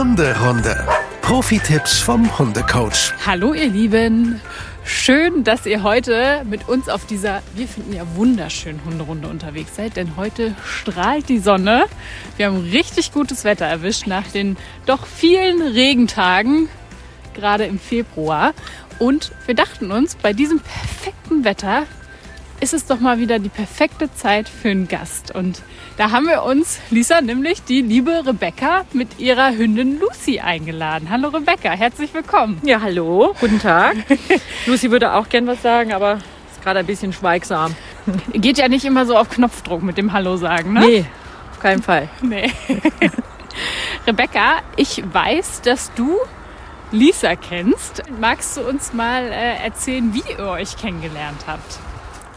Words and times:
Hunderunde. 0.00 0.88
Profi-Tipps 1.20 1.98
vom 1.98 2.38
Hundecoach. 2.38 3.12
Hallo 3.26 3.52
ihr 3.52 3.68
Lieben. 3.68 4.40
Schön, 4.82 5.44
dass 5.44 5.66
ihr 5.66 5.82
heute 5.82 6.42
mit 6.48 6.70
uns 6.70 6.88
auf 6.88 7.04
dieser, 7.04 7.42
wir 7.54 7.68
finden 7.68 7.92
ja 7.92 8.06
wunderschönen 8.14 8.82
Hunderunde 8.86 9.28
unterwegs 9.28 9.76
seid, 9.76 9.96
denn 9.96 10.16
heute 10.16 10.54
strahlt 10.64 11.28
die 11.28 11.38
Sonne. 11.38 11.84
Wir 12.38 12.46
haben 12.46 12.62
richtig 12.70 13.12
gutes 13.12 13.44
Wetter 13.44 13.66
erwischt 13.66 14.06
nach 14.06 14.26
den 14.26 14.56
doch 14.86 15.04
vielen 15.04 15.60
Regentagen, 15.60 16.70
gerade 17.34 17.64
im 17.64 17.78
Februar. 17.78 18.54
Und 18.98 19.32
wir 19.44 19.54
dachten 19.54 19.92
uns, 19.92 20.14
bei 20.14 20.32
diesem 20.32 20.60
perfekten 20.60 21.44
Wetter 21.44 21.82
ist 22.60 22.74
es 22.74 22.86
doch 22.86 23.00
mal 23.00 23.18
wieder 23.18 23.38
die 23.38 23.48
perfekte 23.48 24.12
Zeit 24.12 24.48
für 24.48 24.68
einen 24.68 24.86
Gast. 24.86 25.34
Und 25.34 25.62
da 25.96 26.10
haben 26.10 26.26
wir 26.26 26.42
uns, 26.42 26.78
Lisa, 26.90 27.22
nämlich 27.22 27.62
die 27.64 27.80
liebe 27.80 28.22
Rebecca 28.26 28.84
mit 28.92 29.18
ihrer 29.18 29.56
Hündin 29.56 29.98
Lucy 29.98 30.40
eingeladen. 30.40 31.08
Hallo 31.10 31.28
Rebecca, 31.28 31.70
herzlich 31.70 32.12
willkommen. 32.12 32.60
Ja, 32.62 32.82
hallo, 32.82 33.34
guten 33.40 33.58
Tag. 33.58 33.96
Lucy 34.66 34.90
würde 34.90 35.14
auch 35.14 35.28
gern 35.30 35.46
was 35.46 35.62
sagen, 35.62 35.92
aber 35.92 36.18
ist 36.52 36.62
gerade 36.62 36.80
ein 36.80 36.86
bisschen 36.86 37.14
schweigsam. 37.14 37.74
Geht 38.32 38.58
ja 38.58 38.68
nicht 38.68 38.84
immer 38.84 39.06
so 39.06 39.16
auf 39.16 39.30
Knopfdruck 39.30 39.82
mit 39.82 39.96
dem 39.96 40.12
Hallo 40.12 40.36
sagen, 40.36 40.74
ne? 40.74 40.80
Nee, 40.80 41.06
auf 41.52 41.60
keinen 41.60 41.82
Fall. 41.82 42.10
Nee. 42.20 42.52
Rebecca, 44.06 44.58
ich 44.76 45.02
weiß, 45.10 45.62
dass 45.62 45.92
du 45.94 46.18
Lisa 46.92 47.36
kennst. 47.36 48.02
Magst 48.20 48.58
du 48.58 48.62
uns 48.62 48.92
mal 48.92 49.22
äh, 49.24 49.64
erzählen, 49.64 50.12
wie 50.12 50.24
ihr 50.30 50.46
euch 50.46 50.76
kennengelernt 50.76 51.44
habt? 51.46 51.78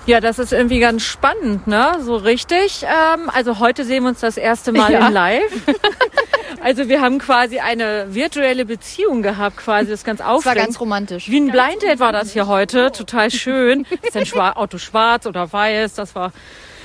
Ja, 0.06 0.20
das 0.20 0.38
ist 0.38 0.52
irgendwie 0.52 0.80
ganz 0.80 1.04
spannend, 1.04 1.66
ne? 1.66 1.94
So 2.02 2.18
richtig. 2.18 2.84
Ähm, 2.84 3.30
also 3.34 3.60
heute 3.60 3.86
sehen 3.86 4.04
wir 4.04 4.10
uns 4.10 4.20
das 4.20 4.36
erste 4.36 4.74
Mal 4.74 4.92
Ja. 4.92 5.08
in 5.08 5.14
Live. 5.14 5.54
also 6.62 6.90
wir 6.90 7.00
haben 7.00 7.20
quasi 7.20 7.60
eine 7.60 8.14
virtuelle 8.14 8.66
Beziehung 8.66 9.22
gehabt, 9.22 9.56
quasi. 9.58 9.92
Das 9.92 10.02
ist 10.02 10.06
ganz 10.06 10.18
Das 10.20 10.28
war 10.28 10.34
aufregend. 10.36 10.60
ganz 10.66 10.80
romantisch. 10.82 11.30
Wie 11.30 11.40
ein 11.40 11.52
Blind 11.52 11.82
Date 11.84 12.00
war 12.02 12.12
das 12.12 12.34
hier 12.34 12.48
heute. 12.48 12.92
Total 12.92 13.32
schön. 13.32 13.86
Ist 14.02 14.18
ein 14.18 14.26
Schwa 14.26 14.52
Auto 14.52 14.78
schwarz 14.78 15.26
oder 15.26 15.52
weiß. 15.54 15.94
Das 15.94 16.16
war 16.16 16.34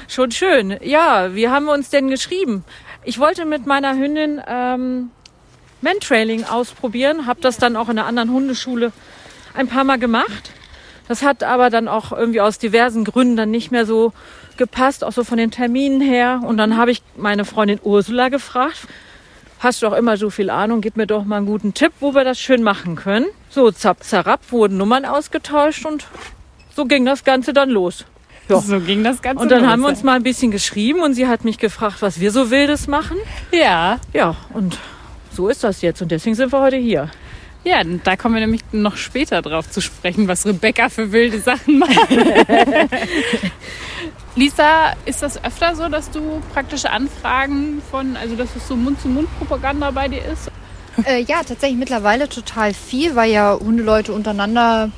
schon 0.07 0.31
schön. 0.31 0.79
Ja, 0.83 1.35
wie 1.35 1.49
haben 1.49 1.65
wir 1.67 1.73
uns 1.73 1.91
denn 1.91 2.09
geschrieben? 2.11 2.65
Ich 3.05 3.19
wollte 3.19 3.47
mit 3.47 3.67
meiner 3.67 3.97
Hündin 3.97 4.41
ähm, 4.47 5.11
Mantrailing 5.81 6.45
ausprobieren. 6.45 7.27
Habe 7.27 7.41
das 7.41 7.57
dann 7.57 7.75
auch 7.75 7.89
in 7.89 7.99
einer 7.99 8.07
anderen 8.07 8.31
Hundeschule 8.31 8.93
ein 9.55 9.67
paar 9.67 9.83
Mal 9.83 9.99
gemacht. 9.99 10.53
Das 11.09 11.23
hat 11.23 11.43
aber 11.43 11.71
dann 11.71 11.89
auch 11.89 12.13
irgendwie 12.13 12.41
aus 12.41 12.59
diversen 12.59 13.05
Gründen 13.05 13.37
dann 13.37 13.51
nicht 13.51 13.71
mehr 13.71 13.87
so 13.87 14.13
gepasst, 14.57 15.03
auch 15.03 15.13
so 15.13 15.25
von 15.25 15.39
den 15.39 15.51
Terminen 15.51 16.01
her. 16.01 16.43
Und 16.45 16.59
dann 16.59 16.77
habe 16.77 16.91
ich 16.91 17.03
meine 17.17 17.45
Freundin 17.45 17.81
Ursula 17.83 18.29
gefragt, 18.29 18.87
hast 19.61 19.83
doch 19.83 19.95
immer 19.95 20.17
so 20.17 20.31
viel 20.31 20.51
Ahnung, 20.51 20.81
gib 20.81 20.97
mir 20.97 21.07
doch 21.07 21.25
mal 21.25 21.39
einen 21.39 21.47
guten 21.47 21.75
Tipp, 21.75 21.93
wo 22.01 22.15
wir 22.15 22.25
das 22.25 22.39
schön 22.39 22.63
machen 22.63 22.95
können. 22.95 23.27
So, 23.51 23.71
zapp, 23.71 24.05
zarab, 24.05 24.41
wurden 24.51 24.77
Nummern 24.77 25.05
ausgetauscht 25.05 25.87
und 25.87 26.07
so 26.77 26.85
ging 26.85 27.05
das 27.05 27.25
Ganze 27.25 27.53
dann 27.53 27.71
los. 27.71 28.05
Ja. 28.49 28.61
So 28.61 28.81
ging 28.81 29.03
das 29.03 29.21
Ganze 29.21 29.43
Und 29.43 29.51
dann 29.51 29.63
los. 29.63 29.71
haben 29.71 29.81
wir 29.81 29.89
uns 29.89 30.03
mal 30.03 30.15
ein 30.15 30.23
bisschen 30.23 30.51
geschrieben 30.51 31.01
und 31.01 31.15
sie 31.15 31.27
hat 31.27 31.45
mich 31.45 31.59
gefragt, 31.59 31.97
was 32.01 32.21
wir 32.21 32.31
so 32.31 32.51
Wildes 32.51 32.87
machen. 32.87 33.17
Ja, 33.53 33.99
Ja, 34.13 34.37
und 34.55 34.79
so 35.33 35.49
ist 35.49 35.65
das 35.65 35.83
jetzt 35.83 36.03
und 36.03 36.11
deswegen 36.11 36.35
sind 36.35 36.53
wir 36.53 36.61
heute 36.61 36.77
hier. 36.77 37.11
Ja, 37.69 37.83
da 37.85 38.17
kommen 38.17 38.35
wir 38.35 38.41
nämlich 38.41 38.63
noch 38.73 38.97
später 38.97 39.43
drauf 39.43 39.71
zu 39.71 39.81
sprechen, 39.83 40.27
was 40.27 40.47
Rebecca 40.47 40.89
für 40.89 41.13
wilde 41.13 41.39
Sachen 41.41 41.79
macht. 41.79 41.91
Lisa, 44.37 44.95
ist 45.05 45.23
das 45.23 45.43
öfter 45.45 45.77
so, 45.77 45.89
dass 45.89 46.11
du 46.11 46.41
praktische 46.53 46.91
Anfragen 46.91 47.83
von, 47.91 48.17
also 48.17 48.37
dass 48.37 48.57
es 48.57 48.67
so 48.67 48.77
Mund-zu-Mund-Propaganda 48.77 49.91
bei 49.91 50.09
dir 50.09 50.25
ist? 50.25 50.51
Äh, 51.05 51.23
ja, 51.23 51.43
tatsächlich 51.43 51.79
mittlerweile 51.79 52.29
total 52.29 52.73
viel, 52.73 53.15
weil 53.15 53.31
ja 53.31 53.59
Hundeleute 53.59 54.13
untereinander 54.13 54.91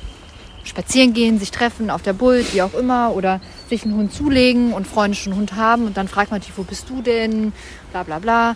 spazieren 0.63 1.13
gehen, 1.13 1.39
sich 1.39 1.51
treffen 1.51 1.89
auf 1.89 2.03
der 2.03 2.13
Bult, 2.13 2.53
wie 2.53 2.61
auch 2.61 2.73
immer, 2.73 3.15
oder 3.15 3.41
sich 3.67 3.83
einen 3.83 3.95
Hund 3.95 4.13
zulegen 4.13 4.73
und 4.73 4.87
Freunde 4.87 5.17
schon 5.17 5.33
einen 5.33 5.41
Hund 5.41 5.55
haben 5.55 5.85
und 5.85 5.97
dann 5.97 6.07
fragt 6.07 6.31
man 6.31 6.39
dich, 6.39 6.51
wo 6.55 6.63
bist 6.63 6.89
du 6.89 7.01
denn? 7.01 7.51
Bla 7.91 8.03
bla 8.03 8.19
bla. 8.19 8.55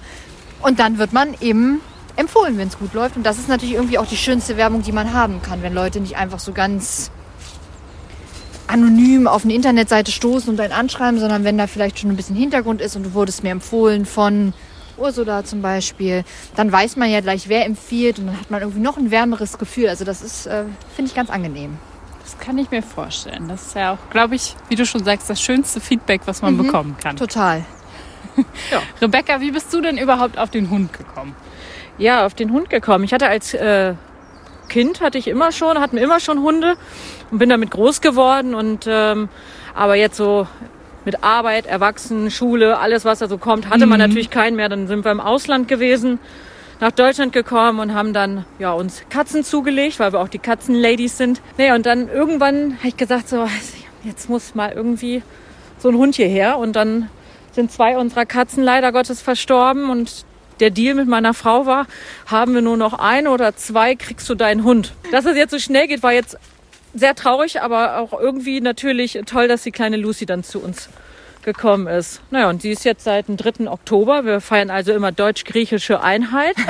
Und 0.62 0.80
dann 0.80 1.00
wird 1.00 1.14
man 1.14 1.36
eben 1.42 1.82
empfohlen, 2.16 2.58
wenn 2.58 2.68
es 2.68 2.78
gut 2.78 2.94
läuft. 2.94 3.18
Und 3.18 3.24
das 3.24 3.38
ist 3.38 3.50
natürlich 3.50 3.76
irgendwie 3.76 3.98
auch 3.98 4.08
die 4.08 4.18
schönste 4.18 4.58
Werbung, 4.58 4.82
die 4.82 4.92
man 4.92 5.14
haben 5.14 5.42
kann, 5.42 5.62
wenn 5.62 5.74
Leute 5.74 6.00
nicht 6.00 6.18
einfach 6.18 6.40
so 6.40 6.52
ganz 6.52 7.12
anonym 8.68 9.28
auf 9.28 9.44
eine 9.44 9.54
Internetseite 9.54 10.12
stoßen 10.12 10.50
und 10.50 10.60
einen 10.60 10.74
anschreiben, 10.74 11.20
sondern 11.20 11.44
wenn 11.44 11.58
da 11.58 11.68
vielleicht 11.68 12.00
schon 12.00 12.10
ein 12.10 12.16
bisschen 12.16 12.36
Hintergrund 12.36 12.82
ist 12.82 12.96
und 12.96 13.04
du 13.04 13.14
wurdest 13.14 13.44
mir 13.44 13.52
empfohlen 13.52 14.06
von 14.06 14.54
Ursula 14.98 15.44
zum 15.44 15.62
Beispiel, 15.62 16.24
dann 16.56 16.72
weiß 16.72 16.96
man 16.96 17.10
ja 17.10 17.22
gleich, 17.22 17.50
wer 17.50 17.66
empfiehlt 17.66 18.18
und 18.20 18.28
dann 18.28 18.40
hat 18.40 18.50
man 18.50 18.62
irgendwie 18.62 18.80
noch 18.80 18.98
ein 18.98 19.12
wärmeres 19.12 19.58
Gefühl. 19.58 19.90
Also 19.90 20.06
das 20.06 20.22
ist, 20.22 20.48
äh, 20.48 20.64
finde 20.96 21.10
ich, 21.10 21.16
ganz 21.16 21.30
angenehm. 21.30 21.78
Das 22.24 22.40
kann 22.40 22.58
ich 22.58 22.72
mir 22.72 22.82
vorstellen. 22.82 23.48
Das 23.48 23.68
ist 23.68 23.76
ja 23.76 23.94
auch, 23.94 24.10
glaube 24.10 24.36
ich, 24.36 24.56
wie 24.70 24.76
du 24.76 24.86
schon 24.86 25.04
sagst, 25.04 25.30
das 25.30 25.40
schönste 25.40 25.80
Feedback, 25.80 26.22
was 26.26 26.42
man 26.42 26.58
bekommen 26.58 26.96
kann. 27.00 27.18
Total. 27.18 27.64
Rebecca, 29.02 29.42
wie 29.42 29.52
bist 29.52 29.72
du 29.74 29.82
denn 29.82 29.98
überhaupt 29.98 30.38
auf 30.38 30.50
den 30.50 30.70
Hund 30.70 30.92
gekommen? 30.92 31.36
Ja, 31.98 32.26
auf 32.26 32.34
den 32.34 32.52
Hund 32.52 32.70
gekommen. 32.70 33.04
Ich 33.04 33.14
hatte 33.14 33.28
als 33.28 33.54
äh, 33.54 33.94
Kind 34.68 35.02
hatte 35.02 35.18
ich 35.18 35.28
immer 35.28 35.52
schon, 35.52 35.80
hatten 35.80 35.98
immer 35.98 36.20
schon 36.20 36.42
Hunde 36.42 36.76
und 37.32 37.38
bin 37.38 37.50
damit 37.50 37.72
groß 37.72 38.02
geworden 38.02 38.56
und 38.56 38.86
ähm, 38.88 39.30
aber 39.74 39.96
jetzt 39.96 40.18
so 40.18 40.48
mit 41.06 41.24
Arbeit, 41.24 41.68
Erwachsenen, 41.68 42.32
Schule, 42.32 42.80
alles 42.80 43.06
was 43.06 43.20
da 43.20 43.28
so 43.28 43.38
kommt, 43.38 43.70
hatte 43.70 43.86
man 43.86 44.00
natürlich 44.00 44.30
keinen 44.30 44.56
mehr. 44.56 44.70
Dann 44.70 44.88
sind 44.88 45.06
wir 45.06 45.12
im 45.12 45.20
Ausland 45.20 45.68
gewesen, 45.68 46.20
nach 46.80 46.92
Deutschland 46.92 47.32
gekommen 47.32 47.80
und 47.80 47.94
haben 47.94 48.12
dann 48.12 48.46
ja 48.60 48.74
uns 48.74 49.04
Katzen 49.10 49.44
zugelegt, 49.44 50.00
weil 50.00 50.14
wir 50.14 50.20
auch 50.20 50.28
die 50.28 50.40
Katzenladies 50.40 51.18
sind. 51.18 51.42
Nee, 51.58 51.72
und 51.72 51.86
dann 51.86 52.10
irgendwann 52.10 52.78
habe 52.80 52.88
ich 52.88 52.98
gesagt 52.98 53.30
so, 53.30 53.48
jetzt 54.04 54.30
muss 54.30 54.56
mal 54.56 54.72
irgendwie 54.74 55.22
so 55.78 55.90
ein 55.90 55.96
Hund 55.96 56.16
hierher 56.16 56.58
und 56.58 56.76
dann 56.76 57.10
sind 57.52 57.72
zwei 57.72 57.98
unserer 57.98 58.26
Katzen 58.26 58.64
leider 58.64 58.92
Gottes 58.92 59.22
verstorben 59.22 59.90
und 59.90 60.26
der 60.60 60.70
Deal 60.70 60.96
mit 60.96 61.08
meiner 61.08 61.34
Frau 61.34 61.66
war, 61.66 61.88
haben 62.28 62.54
wir 62.54 62.62
nur 62.62 62.78
noch 62.78 62.94
ein 62.94 63.28
oder 63.28 63.56
zwei, 63.56 63.96
kriegst 63.96 64.30
du 64.30 64.36
deinen 64.36 64.64
Hund. 64.64 64.94
Dass 65.12 65.26
es 65.26 65.36
jetzt 65.36 65.52
so 65.52 65.60
schnell 65.60 65.88
geht, 65.88 66.04
war 66.04 66.14
jetzt 66.14 66.38
sehr 66.94 67.16
traurig, 67.16 67.62
aber 67.62 68.00
auch 68.00 68.14
irgendwie 68.20 68.62
natürlich 68.62 69.20
toll, 69.26 69.48
dass 69.48 69.64
die 69.64 69.72
kleine 69.72 69.98
Lucy 69.98 70.26
dann 70.26 70.44
zu 70.44 70.60
uns 70.62 70.90
gekommen 71.44 71.86
ist. 71.88 72.22
Naja, 72.32 72.50
und 72.50 72.62
sie 72.64 72.72
ist 72.72 72.86
jetzt 72.86 73.04
seit 73.04 73.28
dem 73.28 73.38
3. 73.38 73.70
Oktober. 73.70 74.26
Wir 74.26 74.42
feiern 74.42 74.70
also 74.72 74.94
immer 74.94 75.12
deutsch-griechische 75.12 76.02
Einheit. 76.02 76.56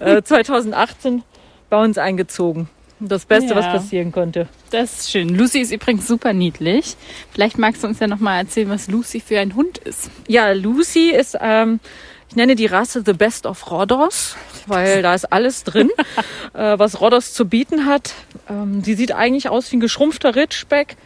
Äh, 0.00 0.22
2018 0.22 1.22
bei 1.70 1.82
uns 1.82 1.98
eingezogen. 1.98 2.68
Das 3.00 3.26
Beste, 3.26 3.50
Ja. 3.50 3.56
was 3.56 3.66
passieren 3.66 4.10
konnte. 4.12 4.48
Das 4.70 5.00
ist 5.00 5.10
schön. 5.10 5.28
Lucy 5.28 5.60
ist 5.60 5.72
übrigens 5.72 6.06
super 6.06 6.32
niedlich. 6.32 6.96
Vielleicht 7.32 7.58
magst 7.58 7.82
du 7.82 7.86
uns 7.88 7.98
ja 8.00 8.06
noch 8.06 8.20
mal 8.20 8.38
erzählen, 8.38 8.70
was 8.70 8.88
Lucy 8.88 9.20
für 9.20 9.38
ein 9.38 9.54
Hund 9.54 9.78
ist. 9.78 10.10
Ja, 10.28 10.52
Lucy 10.52 11.10
ist, 11.10 11.36
ähm, 11.40 11.80
ich 12.28 12.36
nenne 12.36 12.54
die 12.56 12.66
Rasse 12.66 13.02
The 13.04 13.12
Best 13.12 13.46
of 13.46 13.70
Rhodos, 13.70 14.36
weil 14.66 15.02
da 15.02 15.14
ist 15.14 15.32
alles 15.32 15.64
drin, 15.64 15.90
äh, 16.54 16.78
was 16.78 17.00
Rhodos 17.00 17.32
zu 17.32 17.46
bieten 17.46 17.86
hat. 17.86 18.14
Ähm, 18.48 18.82
sie 18.82 18.94
sieht 18.94 19.12
eigentlich 19.12 19.48
aus 19.48 19.70
wie 19.72 19.76
ein 19.76 19.80
geschrumpfter 19.80 20.34
Ritschbeck. 20.34 20.96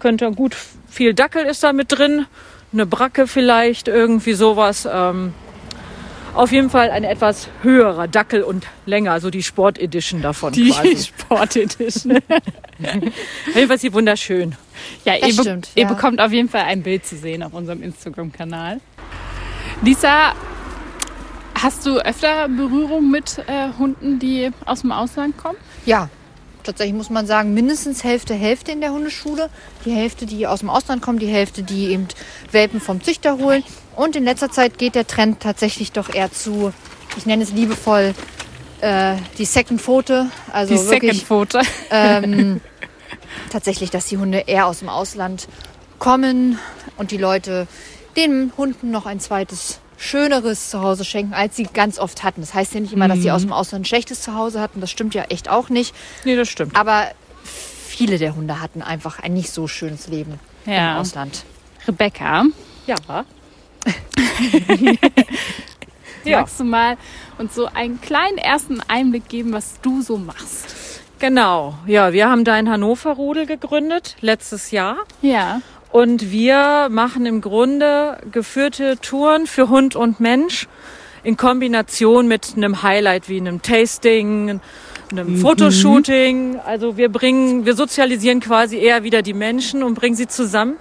Könnte 0.00 0.30
gut, 0.32 0.56
viel 0.88 1.14
Dackel 1.14 1.44
ist 1.46 1.62
da 1.62 1.72
mit 1.72 1.90
drin, 1.90 2.26
eine 2.72 2.86
Bracke 2.86 3.26
vielleicht, 3.26 3.88
irgendwie 3.88 4.34
sowas. 4.34 4.88
Ähm, 4.90 5.32
auf 6.34 6.50
jeden 6.50 6.68
Fall 6.68 6.90
ein 6.90 7.04
etwas 7.04 7.48
höherer 7.62 8.08
Dackel 8.08 8.42
und 8.42 8.66
länger, 8.86 9.12
also 9.12 9.30
die 9.30 9.42
Sport 9.42 9.78
Edition 9.78 10.20
davon 10.20 10.52
Die 10.52 10.70
quasi. 10.70 10.96
Sport 11.18 11.56
Edition. 11.56 12.16
Auf 12.18 13.54
jeden 13.54 13.66
Fall 13.68 13.76
ist 13.76 13.80
sie 13.82 13.92
wunderschön. 13.92 14.56
Ja, 15.04 15.16
Das 15.16 15.28
ihr, 15.28 15.36
be 15.36 15.42
stimmt, 15.42 15.68
ihr 15.76 15.82
ja. 15.84 15.88
bekommt 15.88 16.20
auf 16.20 16.32
jeden 16.32 16.48
Fall 16.48 16.62
ein 16.62 16.82
Bild 16.82 17.06
zu 17.06 17.16
sehen 17.16 17.44
auf 17.44 17.54
unserem 17.54 17.84
Instagram-Kanal. 17.84 18.80
Lisa, 19.84 20.32
hast 21.54 21.84
du 21.84 21.98
öfter 21.98 22.48
Berührung 22.48 23.10
mit 23.10 23.36
äh, 23.46 23.68
Hunden, 23.78 24.18
die 24.18 24.50
aus 24.64 24.80
dem 24.80 24.92
Ausland 24.92 25.36
kommen? 25.36 25.58
Ja, 25.84 26.08
tatsächlich 26.62 26.96
muss 26.96 27.10
man 27.10 27.26
sagen, 27.26 27.52
mindestens 27.52 28.02
Hälfte, 28.02 28.32
Hälfte 28.32 28.72
in 28.72 28.80
der 28.80 28.92
Hundeschule. 28.92 29.50
Die 29.84 29.90
Hälfte, 29.92 30.24
die 30.24 30.46
aus 30.46 30.60
dem 30.60 30.70
Ausland 30.70 31.02
kommen, 31.02 31.18
die 31.18 31.26
Hälfte, 31.26 31.62
die 31.62 31.88
eben 31.90 32.08
Welpen 32.50 32.80
vom 32.80 33.02
Züchter 33.02 33.36
holen. 33.36 33.62
Und 33.94 34.16
in 34.16 34.24
letzter 34.24 34.50
Zeit 34.50 34.78
geht 34.78 34.94
der 34.94 35.06
Trend 35.06 35.40
tatsächlich 35.40 35.92
doch 35.92 36.08
eher 36.08 36.32
zu, 36.32 36.72
ich 37.18 37.26
nenne 37.26 37.42
es 37.42 37.52
liebevoll, 37.52 38.14
äh, 38.80 39.16
die 39.36 39.44
Second 39.44 39.82
Pfote. 39.82 40.30
Also 40.50 40.72
Die 40.72 40.78
Second 40.80 41.02
wirklich 41.02 41.24
Pfote. 41.26 41.60
ähm, 41.90 42.62
tatsächlich, 43.50 43.90
dass 43.90 44.06
die 44.06 44.16
Hunde 44.16 44.44
eher 44.46 44.66
aus 44.66 44.78
dem 44.78 44.88
Ausland 44.88 45.46
kommen 45.98 46.58
und 46.96 47.10
die 47.10 47.18
Leute 47.18 47.66
den 48.16 48.52
Hunden 48.56 48.90
noch 48.90 49.06
ein 49.06 49.20
zweites 49.20 49.80
schöneres 49.96 50.70
Zuhause 50.70 51.04
schenken, 51.04 51.34
als 51.34 51.56
sie 51.56 51.64
ganz 51.64 51.98
oft 51.98 52.22
hatten. 52.22 52.40
Das 52.40 52.54
heißt 52.54 52.74
ja 52.74 52.80
nicht 52.80 52.92
immer, 52.92 53.08
dass 53.08 53.20
sie 53.20 53.30
aus 53.30 53.42
dem 53.42 53.52
Ausland 53.52 53.82
ein 53.82 53.86
schlechtes 53.86 54.22
Zuhause 54.22 54.60
hatten. 54.60 54.80
Das 54.80 54.90
stimmt 54.90 55.14
ja 55.14 55.24
echt 55.24 55.48
auch 55.48 55.68
nicht. 55.68 55.94
Nee, 56.24 56.36
das 56.36 56.48
stimmt. 56.48 56.76
Aber 56.76 57.06
viele 57.44 58.18
der 58.18 58.34
Hunde 58.36 58.60
hatten 58.60 58.82
einfach 58.82 59.20
ein 59.20 59.34
nicht 59.34 59.50
so 59.50 59.68
schönes 59.68 60.08
Leben 60.08 60.38
Ja. 60.66 60.92
im 60.94 60.98
Ausland. 61.00 61.44
Rebecca, 61.86 62.44
Ja. 62.86 62.96
Ja. 66.24 66.40
Magst 66.40 66.58
du 66.58 66.64
mal 66.64 66.96
uns 67.36 67.54
so 67.54 67.66
einen 67.66 68.00
kleinen 68.00 68.38
ersten 68.38 68.80
Einblick 68.88 69.28
geben, 69.28 69.52
was 69.52 69.78
du 69.82 70.00
so 70.00 70.16
machst? 70.16 70.74
Genau. 71.18 71.74
Ja, 71.86 72.14
wir 72.14 72.30
haben 72.30 72.44
da 72.44 72.58
in 72.58 72.70
Hannover 72.70 73.12
Rudel 73.12 73.44
gegründet, 73.44 74.16
letztes 74.22 74.70
Jahr. 74.70 74.96
Ja. 75.20 75.60
Und 75.94 76.32
wir 76.32 76.88
machen 76.90 77.24
im 77.24 77.40
Grunde 77.40 78.18
geführte 78.32 78.96
Touren 79.00 79.46
für 79.46 79.68
Hund 79.68 79.94
und 79.94 80.18
Mensch 80.18 80.66
in 81.22 81.36
Kombination 81.36 82.26
mit 82.26 82.54
einem 82.56 82.82
Highlight 82.82 83.28
wie 83.28 83.36
einem 83.38 83.62
Tasting, 83.62 84.60
einem 85.12 85.36
Fotoshooting. 85.36 86.58
Also 86.66 86.96
wir 86.96 87.10
bringen, 87.10 87.64
wir 87.64 87.76
sozialisieren 87.76 88.40
quasi 88.40 88.76
eher 88.78 89.04
wieder 89.04 89.22
die 89.22 89.34
Menschen 89.34 89.84
und 89.84 89.94
bringen 89.94 90.16
sie 90.16 90.26
zusammen. 90.26 90.74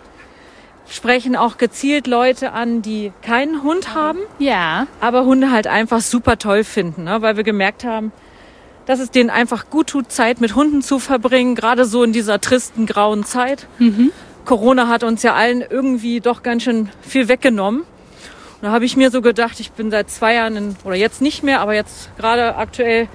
Sprechen 0.89 1.35
auch 1.35 1.59
gezielt 1.59 2.07
Leute 2.07 2.51
an, 2.51 2.81
die 2.81 3.11
keinen 3.21 3.61
Hund 3.61 3.93
haben, 3.93 4.17
Ja. 4.39 4.87
aber 4.99 5.25
Hunde 5.25 5.51
halt 5.51 5.67
einfach 5.67 6.01
super 6.01 6.39
toll 6.39 6.63
finden, 6.63 7.03
ne? 7.03 7.21
weil 7.21 7.37
wir 7.37 7.43
gemerkt 7.43 7.83
haben, 7.83 8.11
dass 8.87 8.99
es 8.99 9.11
denen 9.11 9.29
einfach 9.29 9.69
gut 9.69 9.85
tut, 9.91 10.11
Zeit 10.11 10.41
mit 10.41 10.55
Hunden 10.55 10.81
zu 10.81 10.97
verbringen, 10.97 11.53
gerade 11.53 11.85
so 11.85 12.03
in 12.03 12.13
dieser 12.13 12.41
tristen, 12.41 12.87
grauen 12.87 13.23
Zeit. 13.23 13.67
Corona 14.45 14.87
hat 14.87 15.03
uns 15.03 15.23
ja 15.23 15.33
allen 15.33 15.61
irgendwie 15.61 16.19
doch 16.19 16.43
ganz 16.43 16.63
schön 16.63 16.89
viel 17.01 17.27
weggenommen. 17.27 17.81
Und 17.81 17.87
da 18.61 18.71
habe 18.71 18.85
ich 18.85 18.95
mir 18.95 19.11
so 19.11 19.21
gedacht, 19.21 19.59
ich 19.59 19.71
bin 19.71 19.91
seit 19.91 20.09
zwei 20.09 20.35
Jahren, 20.35 20.55
in, 20.55 20.75
oder 20.83 20.95
jetzt 20.95 21.21
nicht 21.21 21.43
mehr, 21.43 21.59
aber 21.59 21.73
jetzt 21.73 22.15
gerade 22.17 22.55
aktuell 22.55 23.07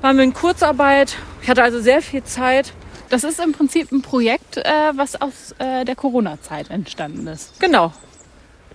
waren 0.00 0.16
wir 0.16 0.24
in 0.24 0.34
Kurzarbeit. 0.34 1.16
Ich 1.42 1.48
hatte 1.48 1.62
also 1.62 1.80
sehr 1.80 2.02
viel 2.02 2.24
Zeit. 2.24 2.72
Das 3.08 3.24
ist 3.24 3.40
im 3.40 3.52
Prinzip 3.52 3.92
ein 3.92 4.02
Projekt, 4.02 4.56
äh, 4.56 4.62
was 4.94 5.20
aus 5.20 5.54
äh, 5.58 5.84
der 5.84 5.94
Corona-Zeit 5.94 6.70
entstanden 6.70 7.26
ist. 7.26 7.60
Genau. 7.60 7.92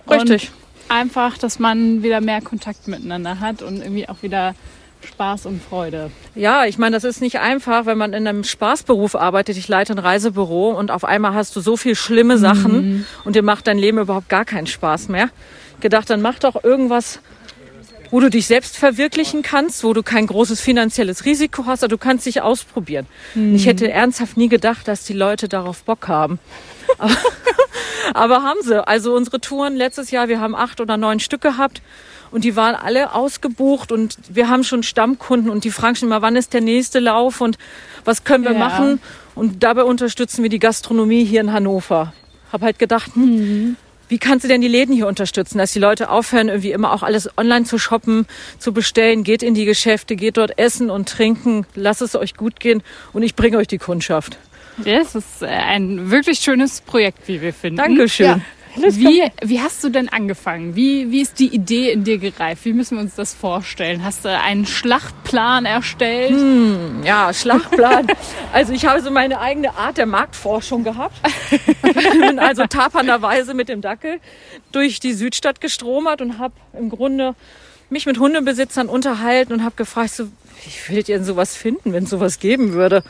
Richtig. 0.08 0.50
Und 0.50 0.90
einfach, 0.90 1.36
dass 1.38 1.58
man 1.58 2.02
wieder 2.02 2.20
mehr 2.20 2.40
Kontakt 2.40 2.88
miteinander 2.88 3.40
hat 3.40 3.62
und 3.62 3.80
irgendwie 3.82 4.08
auch 4.08 4.22
wieder 4.22 4.54
Spaß 5.06 5.46
und 5.46 5.62
Freude. 5.62 6.10
Ja, 6.34 6.64
ich 6.64 6.78
meine, 6.78 6.96
das 6.96 7.04
ist 7.04 7.20
nicht 7.20 7.38
einfach, 7.38 7.86
wenn 7.86 7.98
man 7.98 8.12
in 8.12 8.26
einem 8.26 8.44
Spaßberuf 8.44 9.14
arbeitet. 9.14 9.56
Ich 9.56 9.68
leite 9.68 9.92
ein 9.92 9.98
Reisebüro 9.98 10.70
und 10.70 10.90
auf 10.90 11.04
einmal 11.04 11.34
hast 11.34 11.54
du 11.56 11.60
so 11.60 11.76
viel 11.76 11.94
schlimme 11.94 12.38
Sachen 12.38 13.06
und 13.24 13.36
dir 13.36 13.42
macht 13.42 13.66
dein 13.66 13.78
Leben 13.78 13.98
überhaupt 13.98 14.28
gar 14.28 14.44
keinen 14.44 14.66
Spaß 14.66 15.08
mehr. 15.08 15.30
Gedacht, 15.80 16.10
dann 16.10 16.22
mach 16.22 16.38
doch 16.38 16.64
irgendwas, 16.64 17.20
wo 18.10 18.20
du 18.20 18.30
dich 18.30 18.46
selbst 18.46 18.76
verwirklichen 18.76 19.42
kannst, 19.42 19.84
wo 19.84 19.92
du 19.92 20.02
kein 20.02 20.26
großes 20.26 20.60
finanzielles 20.60 21.24
Risiko 21.24 21.66
hast, 21.66 21.82
aber 21.84 21.88
du 21.90 21.98
kannst 21.98 22.26
dich 22.26 22.40
ausprobieren. 22.42 23.06
Und 23.34 23.54
Ich 23.54 23.66
hätte 23.66 23.90
ernsthaft 23.90 24.36
nie 24.36 24.48
gedacht, 24.48 24.88
dass 24.88 25.04
die 25.04 25.12
Leute 25.12 25.48
darauf 25.48 25.82
Bock 25.84 26.08
haben. 26.08 26.38
Aber, 26.98 27.16
aber 28.14 28.42
haben 28.42 28.60
sie. 28.62 28.86
Also 28.88 29.14
unsere 29.14 29.40
Touren 29.40 29.76
letztes 29.76 30.10
Jahr, 30.10 30.28
wir 30.28 30.40
haben 30.40 30.54
acht 30.56 30.80
oder 30.80 30.96
neun 30.96 31.20
Stück 31.20 31.42
gehabt 31.42 31.82
und 32.30 32.44
die 32.44 32.56
waren 32.56 32.74
alle 32.74 33.12
ausgebucht 33.14 33.92
und 33.92 34.16
wir 34.30 34.48
haben 34.48 34.64
schon 34.64 34.82
Stammkunden 34.82 35.50
und 35.50 35.64
die 35.64 35.70
fragen 35.70 35.96
schon 35.96 36.08
mal, 36.08 36.22
wann 36.22 36.34
ist 36.36 36.54
der 36.54 36.62
nächste 36.62 36.98
Lauf 36.98 37.42
und 37.42 37.58
was 38.06 38.24
können 38.24 38.44
wir 38.44 38.52
Ja. 38.52 38.58
machen? 38.58 39.00
Und 39.34 39.62
dabei 39.62 39.84
unterstützen 39.84 40.42
wir 40.42 40.48
die 40.50 40.58
Gastronomie 40.58 41.24
hier 41.24 41.42
in 41.42 41.52
Hannover. 41.52 42.14
Hab 42.50 42.62
halt 42.62 42.78
gedacht, 42.78 43.14
hm, 43.14 43.76
wie 44.08 44.18
kannst 44.18 44.44
du 44.44 44.48
denn 44.48 44.60
die 44.60 44.68
Läden 44.68 44.94
hier 44.94 45.06
unterstützen, 45.06 45.58
dass 45.58 45.72
die 45.72 45.78
Leute 45.78 46.10
aufhören, 46.10 46.48
irgendwie 46.48 46.72
immer 46.72 46.92
auch 46.92 47.02
alles 47.02 47.28
online 47.36 47.64
zu 47.64 47.78
shoppen, 47.78 48.26
zu 48.58 48.72
bestellen? 48.72 49.24
Geht 49.24 49.42
in 49.42 49.54
die 49.54 49.64
Geschäfte, 49.64 50.16
geht 50.16 50.36
dort 50.36 50.58
essen 50.58 50.90
und 50.90 51.08
trinken, 51.08 51.66
lasst 51.74 52.02
es 52.02 52.14
euch 52.14 52.34
gut 52.34 52.60
gehen 52.60 52.82
und 53.12 53.22
ich 53.22 53.34
bringe 53.34 53.58
euch 53.58 53.68
die 53.68 53.78
Kundschaft. 53.78 54.38
Das 54.84 55.14
ist 55.14 55.42
äh, 55.42 55.46
ein 55.46 56.10
wirklich 56.10 56.38
schönes 56.38 56.80
Projekt, 56.80 57.26
wie 57.26 57.40
wir 57.40 57.52
finden. 57.52 57.78
Dankeschön. 57.78 58.26
Ja. 58.26 58.40
Wie, 58.82 59.22
wie 59.42 59.60
hast 59.60 59.82
du 59.84 59.88
denn 59.88 60.08
angefangen? 60.08 60.74
Wie, 60.76 61.10
wie 61.10 61.20
ist 61.20 61.38
die 61.38 61.54
Idee 61.54 61.92
in 61.92 62.04
dir 62.04 62.18
gereift? 62.18 62.64
Wie 62.64 62.72
müssen 62.72 62.96
wir 62.96 63.02
uns 63.02 63.14
das 63.14 63.34
vorstellen? 63.34 64.04
Hast 64.04 64.24
du 64.24 64.28
einen 64.28 64.66
Schlachtplan 64.66 65.64
erstellt? 65.64 66.34
Ja, 67.04 67.32
Schlachtplan. 67.32 68.06
Also 68.52 68.72
ich 68.72 68.86
habe 68.86 69.02
so 69.02 69.10
meine 69.10 69.40
eigene 69.40 69.74
Art 69.76 69.98
der 69.98 70.06
Marktforschung 70.06 70.82
gehabt. 70.82 71.16
Bin 71.82 72.38
also 72.38 72.64
tapernderweise 72.66 73.52
mit 73.52 73.68
dem 73.68 73.82
Dackel 73.82 74.20
durch 74.72 75.00
die 75.00 75.12
Südstadt 75.12 75.60
gestromert 75.60 76.22
und 76.22 76.38
habe 76.38 76.54
im 76.72 76.88
Grunde 76.88 77.34
mich 77.90 78.06
mit 78.06 78.18
Hundebesitzern 78.18 78.88
unterhalten 78.88 79.52
und 79.52 79.64
habe 79.64 79.74
gefragt, 79.76 80.10
so, 80.10 80.24
wie 80.24 80.92
würdet 80.92 81.08
ihr 81.08 81.16
denn 81.16 81.24
sowas 81.24 81.56
finden, 81.56 81.92
wenn 81.92 82.04
es 82.04 82.10
sowas 82.10 82.38
geben 82.38 82.72
würde? 82.72 83.02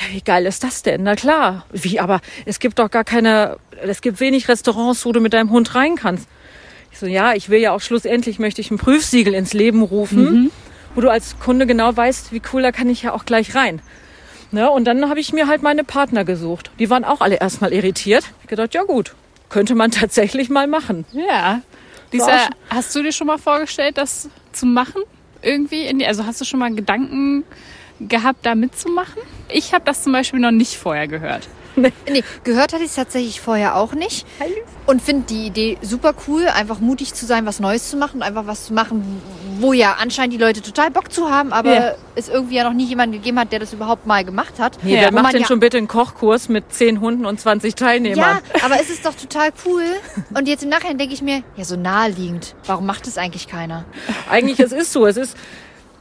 Ja, 0.00 0.14
wie 0.14 0.22
geil 0.22 0.46
ist 0.46 0.64
das 0.64 0.82
denn? 0.82 1.02
Na 1.02 1.14
klar. 1.14 1.66
Wie, 1.72 2.00
aber 2.00 2.20
es 2.46 2.58
gibt 2.58 2.78
doch 2.78 2.90
gar 2.90 3.04
keine, 3.04 3.58
es 3.82 4.00
gibt 4.00 4.20
wenig 4.20 4.48
Restaurants, 4.48 5.04
wo 5.04 5.12
du 5.12 5.20
mit 5.20 5.32
deinem 5.34 5.50
Hund 5.50 5.74
rein 5.74 5.96
kannst. 5.96 6.26
Ich 6.90 6.98
so, 6.98 7.06
ja, 7.06 7.34
ich 7.34 7.50
will 7.50 7.60
ja 7.60 7.72
auch 7.72 7.80
schlussendlich, 7.80 8.38
möchte 8.38 8.60
ich 8.60 8.70
ein 8.70 8.78
Prüfsiegel 8.78 9.34
ins 9.34 9.52
Leben 9.52 9.82
rufen, 9.82 10.50
wo 10.94 11.00
du 11.00 11.10
als 11.10 11.38
Kunde 11.38 11.66
genau 11.66 11.96
weißt, 11.96 12.32
wie 12.32 12.42
cool, 12.52 12.62
da 12.62 12.72
kann 12.72 12.88
ich 12.88 13.02
ja 13.02 13.12
auch 13.12 13.24
gleich 13.24 13.54
rein. 13.54 13.80
Ne? 14.50 14.68
Und 14.70 14.84
dann 14.86 15.08
habe 15.08 15.20
ich 15.20 15.32
mir 15.32 15.46
halt 15.46 15.62
meine 15.62 15.84
Partner 15.84 16.24
gesucht. 16.24 16.70
Die 16.78 16.90
waren 16.90 17.04
auch 17.04 17.20
alle 17.20 17.36
erstmal 17.36 17.72
irritiert. 17.72 18.24
Ich 18.42 18.48
gedacht, 18.48 18.74
ja 18.74 18.82
gut, 18.82 19.14
könnte 19.48 19.74
man 19.74 19.90
tatsächlich 19.92 20.50
mal 20.50 20.66
machen. 20.66 21.04
Ja. 21.12 21.60
Lisa, 22.12 22.48
hast 22.70 22.94
du 22.96 23.02
dir 23.02 23.12
schon 23.12 23.28
mal 23.28 23.38
vorgestellt, 23.38 23.96
das 23.98 24.28
zu 24.52 24.66
machen? 24.66 25.02
Irgendwie? 25.42 25.86
In 25.86 26.00
die, 26.00 26.06
also 26.06 26.26
hast 26.26 26.40
du 26.40 26.44
schon 26.44 26.58
mal 26.58 26.74
Gedanken 26.74 27.44
gehabt, 28.00 28.44
da 28.46 28.54
mitzumachen? 28.54 29.22
Ich 29.48 29.72
habe 29.74 29.84
das 29.84 30.02
zum 30.02 30.12
Beispiel 30.12 30.40
noch 30.40 30.50
nicht 30.52 30.76
vorher 30.76 31.08
gehört. 31.08 31.48
Nee, 31.76 32.24
gehört 32.42 32.72
hatte 32.72 32.82
ich 32.82 32.90
es 32.90 32.96
tatsächlich 32.96 33.40
vorher 33.40 33.76
auch 33.76 33.92
nicht. 33.94 34.26
Und 34.86 35.00
finde 35.00 35.26
die 35.28 35.46
Idee 35.46 35.78
super 35.82 36.14
cool, 36.26 36.46
einfach 36.48 36.80
mutig 36.80 37.14
zu 37.14 37.26
sein, 37.26 37.46
was 37.46 37.60
Neues 37.60 37.88
zu 37.90 37.96
machen 37.96 38.16
und 38.16 38.22
einfach 38.22 38.46
was 38.46 38.66
zu 38.66 38.74
machen, 38.74 39.22
wo 39.60 39.72
ja 39.72 39.96
anscheinend 40.00 40.34
die 40.34 40.38
Leute 40.38 40.62
total 40.62 40.90
Bock 40.90 41.12
zu 41.12 41.30
haben, 41.30 41.52
aber 41.52 41.72
Ja. 41.72 41.94
es 42.16 42.28
irgendwie 42.28 42.56
ja 42.56 42.64
noch 42.64 42.72
nie 42.72 42.84
jemanden 42.86 43.12
gegeben 43.14 43.38
hat, 43.38 43.52
der 43.52 43.60
das 43.60 43.72
überhaupt 43.72 44.04
mal 44.04 44.24
gemacht 44.24 44.54
hat. 44.58 44.78
Nee, 44.82 44.96
Ja, 44.96 45.02
wer 45.02 45.12
Wo 45.12 45.22
macht 45.22 45.32
denn 45.32 45.42
ja, 45.42 45.46
schon 45.46 45.60
bitte 45.60 45.78
einen 45.78 45.86
Kochkurs 45.88 46.48
mit 46.48 46.72
zehn 46.72 47.00
Hunden 47.00 47.24
und 47.24 47.38
20 47.40 47.76
Teilnehmern? 47.76 48.18
Ja, 48.18 48.64
aber 48.64 48.80
es 48.80 48.90
ist 48.90 49.06
doch 49.06 49.14
total 49.14 49.50
cool. 49.64 49.84
Und 50.34 50.48
jetzt 50.48 50.64
im 50.64 50.70
Nachhinein 50.70 50.98
denke 50.98 51.14
ich 51.14 51.22
mir, 51.22 51.44
ja, 51.56 51.64
so 51.64 51.76
naheliegend. 51.76 52.56
Warum 52.66 52.84
macht 52.84 53.06
das 53.06 53.16
eigentlich 53.16 53.46
keiner? 53.46 53.84
Eigentlich, 54.28 54.58
es 54.58 54.72
ist 54.72 54.92
so. 54.92 55.06
Es 55.06 55.16
ist 55.16 55.36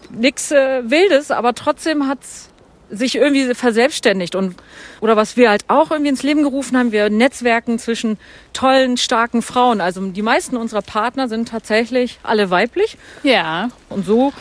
nichts 0.09 0.51
äh, 0.51 0.89
Wildes, 0.89 1.31
aber 1.31 1.53
trotzdem 1.53 2.07
hat's 2.07 2.49
sich 2.91 3.15
irgendwie 3.15 3.53
verselbstständigt. 3.53 4.35
Und, 4.35 4.55
oder 4.99 5.15
was 5.15 5.37
wir 5.37 5.49
halt 5.49 5.65
auch 5.67 5.91
irgendwie 5.91 6.09
ins 6.09 6.23
Leben 6.23 6.43
gerufen 6.43 6.77
haben, 6.77 6.91
wir 6.91 7.09
netzwerken 7.09 7.77
zwischen 7.77 8.17
tollen, 8.53 8.97
starken 8.97 9.41
Frauen. 9.41 9.79
Also 9.81 10.05
die 10.07 10.21
meisten 10.21 10.57
unserer 10.57 10.81
Partner 10.81 11.27
sind 11.27 11.49
tatsächlich 11.49 12.19
alle 12.23 12.49
weiblich. 12.49 12.97
Ja. 13.23 13.69
Und 13.89 14.05
so 14.05 14.33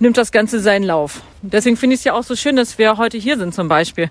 nimmt 0.00 0.16
das 0.16 0.32
Ganze 0.32 0.60
seinen 0.60 0.82
Lauf. 0.82 1.20
Deswegen 1.42 1.76
finde 1.76 1.94
ich 1.94 2.00
es 2.00 2.04
ja 2.04 2.14
auch 2.14 2.24
so 2.24 2.34
schön, 2.34 2.56
dass 2.56 2.78
wir 2.78 2.96
heute 2.96 3.18
hier 3.18 3.38
sind 3.38 3.54
zum 3.54 3.68
Beispiel. 3.68 4.10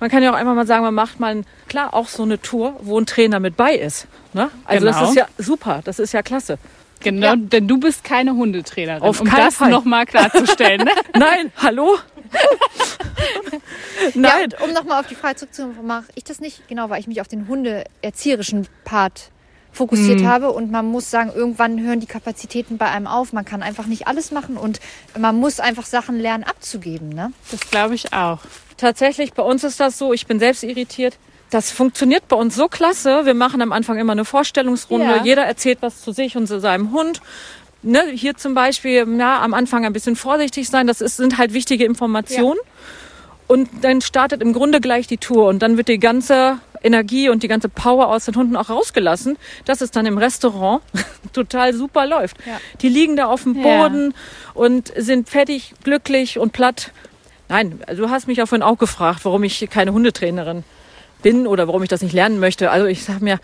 Man 0.00 0.10
kann 0.10 0.22
ja 0.22 0.30
auch 0.30 0.36
einfach 0.36 0.54
mal 0.54 0.66
sagen, 0.66 0.84
man 0.84 0.94
macht 0.94 1.20
mal, 1.20 1.42
klar, 1.68 1.94
auch 1.94 2.08
so 2.08 2.24
eine 2.24 2.40
Tour, 2.40 2.78
wo 2.82 2.98
ein 2.98 3.06
Trainer 3.06 3.40
mit 3.40 3.56
bei 3.56 3.74
ist. 3.74 4.06
Ne? 4.32 4.50
Also 4.64 4.86
Genau. 4.86 5.00
das 5.00 5.08
ist 5.10 5.16
ja 5.16 5.26
super, 5.38 5.80
das 5.84 5.98
ist 5.98 6.12
ja 6.12 6.22
klasse. 6.22 6.58
Genau, 7.00 7.36
denn 7.36 7.68
du 7.68 7.78
bist 7.78 8.04
keine 8.04 8.34
Hundetrainerin, 8.34 9.02
Auf 9.02 9.20
um 9.20 9.30
das 9.30 9.60
nochmal 9.60 10.06
klarzustellen. 10.06 10.84
Ne? 10.84 10.90
Nein, 11.18 11.52
hallo? 11.56 11.96
Nein, 14.14 14.50
Ja, 14.50 14.58
und 14.58 14.68
um 14.68 14.72
nochmal 14.72 15.00
auf 15.00 15.06
die 15.06 15.14
Frage 15.14 15.36
zurückzukommen, 15.36 15.86
mache 15.86 16.04
ich 16.14 16.24
das 16.24 16.40
nicht? 16.40 16.66
Genau, 16.68 16.90
weil 16.90 17.00
ich 17.00 17.06
mich 17.06 17.20
auf 17.20 17.28
den 17.28 17.48
hundeerzieherischen 17.48 18.66
Part 18.84 19.30
fokussiert 19.72 20.24
habe 20.24 20.50
und 20.50 20.70
man 20.70 20.86
muss 20.86 21.10
sagen, 21.10 21.30
irgendwann 21.32 21.80
hören 21.80 22.00
die 22.00 22.06
Kapazitäten 22.06 22.78
bei 22.78 22.86
einem 22.86 23.06
auf. 23.06 23.32
Man 23.32 23.44
kann 23.44 23.62
einfach 23.62 23.86
nicht 23.86 24.08
alles 24.08 24.32
machen 24.32 24.56
und 24.56 24.80
man 25.16 25.36
muss 25.36 25.60
einfach 25.60 25.86
Sachen 25.86 26.18
lernen 26.18 26.42
abzugeben. 26.42 27.10
Ne? 27.10 27.32
Das 27.50 27.60
glaube 27.70 27.94
ich 27.94 28.12
auch. 28.12 28.40
tatsächlich, 28.76 29.34
bei 29.34 29.42
uns 29.42 29.62
ist 29.64 29.78
das 29.78 29.96
so, 29.96 30.12
ich 30.12 30.26
bin 30.26 30.38
selbst 30.38 30.64
irritiert. 30.64 31.16
Das 31.50 31.70
funktioniert 31.70 32.28
bei 32.28 32.36
uns 32.36 32.54
so 32.54 32.68
klasse. 32.68 33.24
Wir 33.24 33.34
machen 33.34 33.62
am 33.62 33.72
Anfang 33.72 33.98
immer 33.98 34.12
eine 34.12 34.24
Vorstellungsrunde. 34.24 35.06
Ja. 35.06 35.24
Jeder 35.24 35.44
erzählt 35.44 35.78
was 35.80 36.02
zu 36.02 36.12
sich 36.12 36.36
und 36.36 36.46
zu 36.46 36.60
seinem 36.60 36.92
Hund. 36.92 37.20
Ne, 37.82 38.02
hier 38.12 38.36
zum 38.36 38.54
Beispiel, 38.54 39.06
ja, 39.18 39.40
am 39.40 39.54
Anfang 39.54 39.86
ein 39.86 39.92
bisschen 39.92 40.16
vorsichtig 40.16 40.68
sein. 40.68 40.86
Das 40.86 41.00
ist, 41.00 41.16
sind 41.16 41.38
halt 41.38 41.52
wichtige 41.54 41.84
Informationen. 41.84 42.58
Und 43.46 43.68
dann 43.82 44.00
startet 44.02 44.42
im 44.42 44.52
Grunde 44.52 44.80
gleich 44.80 45.06
die 45.06 45.16
Tour. 45.16 45.46
Und 45.46 45.60
dann 45.60 45.76
wird 45.78 45.88
die 45.88 45.98
ganze 45.98 46.58
Energie 46.82 47.28
und 47.28 47.42
die 47.42 47.48
ganze 47.48 47.68
Power 47.68 48.08
aus 48.08 48.26
den 48.26 48.36
Hunden 48.36 48.56
auch 48.56 48.68
rausgelassen, 48.68 49.38
dass 49.64 49.80
es 49.80 49.90
dann 49.90 50.06
im 50.06 50.18
Restaurant 50.18 50.82
total 51.32 51.72
super 51.72 52.06
läuft. 52.06 52.36
Ja. 52.46 52.60
Die 52.82 52.88
liegen 52.88 53.16
da 53.16 53.26
auf 53.26 53.44
dem 53.44 53.56
Ja. 53.56 53.62
Boden 53.88 54.14
und 54.54 54.92
sind 54.96 55.28
fertig, 55.28 55.74
glücklich 55.82 56.38
und 56.38 56.52
platt. 56.52 56.92
Nein, 57.48 57.80
du 57.96 58.10
hast 58.10 58.26
mich 58.26 58.36
ja 58.38 58.46
vorhin 58.46 58.62
auch 58.62 58.76
gefragt, 58.76 59.20
warum 59.24 59.42
ich 59.44 59.66
keine 59.70 59.92
Hundetrainerin 59.92 60.64
bin 61.22 61.46
oder 61.46 61.66
warum 61.66 61.82
ich 61.82 61.88
das 61.88 62.02
nicht 62.02 62.12
lernen 62.12 62.40
möchte. 62.40 62.70
Also 62.70 62.86
ich 62.86 63.04
sag 63.04 63.20
mir, 63.20 63.38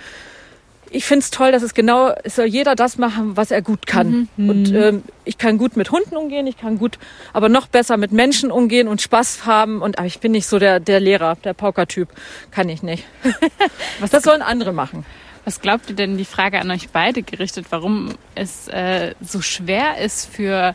ich 0.95 1.05
find's 1.05 1.31
toll, 1.31 1.51
dass 1.51 1.63
es 1.63 1.75
genau, 1.75 2.15
es 2.23 2.37
soll 2.37 2.47
jeder 2.47 2.77
das 2.77 2.99
machen, 2.99 3.37
was 3.37 3.51
er 3.51 3.63
gut 3.63 3.87
kann. 3.87 4.29
Und 4.37 4.73
ähm, 4.73 5.03
ich 5.25 5.39
kann 5.39 5.59
gut 5.59 5.77
mit 5.77 5.91
Hunden 5.91 6.17
umgehen, 6.17 6.47
ich 6.47 6.57
kann 6.57 6.79
gut, 6.79 6.99
aber 7.33 7.49
noch 7.49 7.67
besser 7.67 7.97
mit 7.97 8.13
Menschen 8.13 8.53
umgehen 8.53 8.87
und 8.87 9.03
Spaß 9.03 9.45
haben. 9.45 9.83
Und 9.83 9.99
aber 9.99 10.07
ich 10.07 10.21
bin 10.21 10.33
nicht 10.33 10.47
so 10.47 10.59
der, 10.59 10.79
der 10.79 11.01
Lehrer, 11.01 11.37
der 11.43 11.53
Pauker-Typ. 11.53 12.09
Kann 12.53 12.69
ich 12.69 12.83
nicht. 12.83 13.05
Was 14.01 14.11
das 14.11 14.23
sollen 14.23 14.43
andere 14.43 14.73
machen. 14.73 15.05
Was 15.45 15.61
glaubt 15.61 15.91
ihr 15.91 15.97
denn, 15.97 16.17
die 16.17 16.25
Frage 16.25 16.61
an 16.61 16.71
euch 16.71 16.89
beide 16.91 17.23
gerichtet, 17.23 17.67
warum 17.71 18.15
es 18.35 18.69
äh, 18.69 19.15
so 19.21 19.43
schwer 19.43 19.99
ist 19.99 20.33
für 20.33 20.75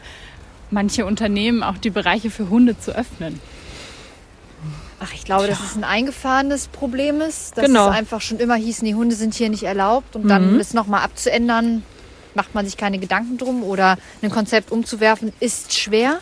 manche 0.69 1.05
Unternehmen 1.05 1.63
auch 1.63 1.77
die 1.77 1.89
Bereiche 1.89 2.29
für 2.29 2.49
Hunde 2.49 2.77
zu 2.77 2.95
öffnen? 2.95 3.39
Ach, 5.01 5.13
ich 5.13 5.23
glaube, 5.23 5.47
dass 5.47 5.59
es 5.63 5.75
ein 5.77 5.83
eingefahrenes 5.83 6.67
Problem 6.67 7.21
ist. 7.21 7.57
Dass 7.57 7.65
Genau. 7.65 7.89
es 7.89 7.95
einfach 7.95 8.21
schon 8.21 8.37
immer 8.39 8.55
hieß, 8.55 8.79
die 8.79 8.95
Hunde 8.95 9.15
sind 9.15 9.33
hier 9.33 9.49
nicht 9.49 9.63
erlaubt. 9.63 10.15
Und 10.15 10.27
dann 10.27 10.53
Mhm. 10.53 10.57
das 10.57 10.73
nochmal 10.73 11.03
abzuändern, 11.03 11.83
macht 12.35 12.53
man 12.53 12.65
sich 12.65 12.75
keine 12.77 12.99
Gedanken 12.99 13.37
drum. 13.37 13.63
Oder 13.63 13.97
ein 14.21 14.29
Konzept 14.29 14.71
umzuwerfen, 14.71 15.31
ist 15.39 15.73
schwer. 15.77 16.19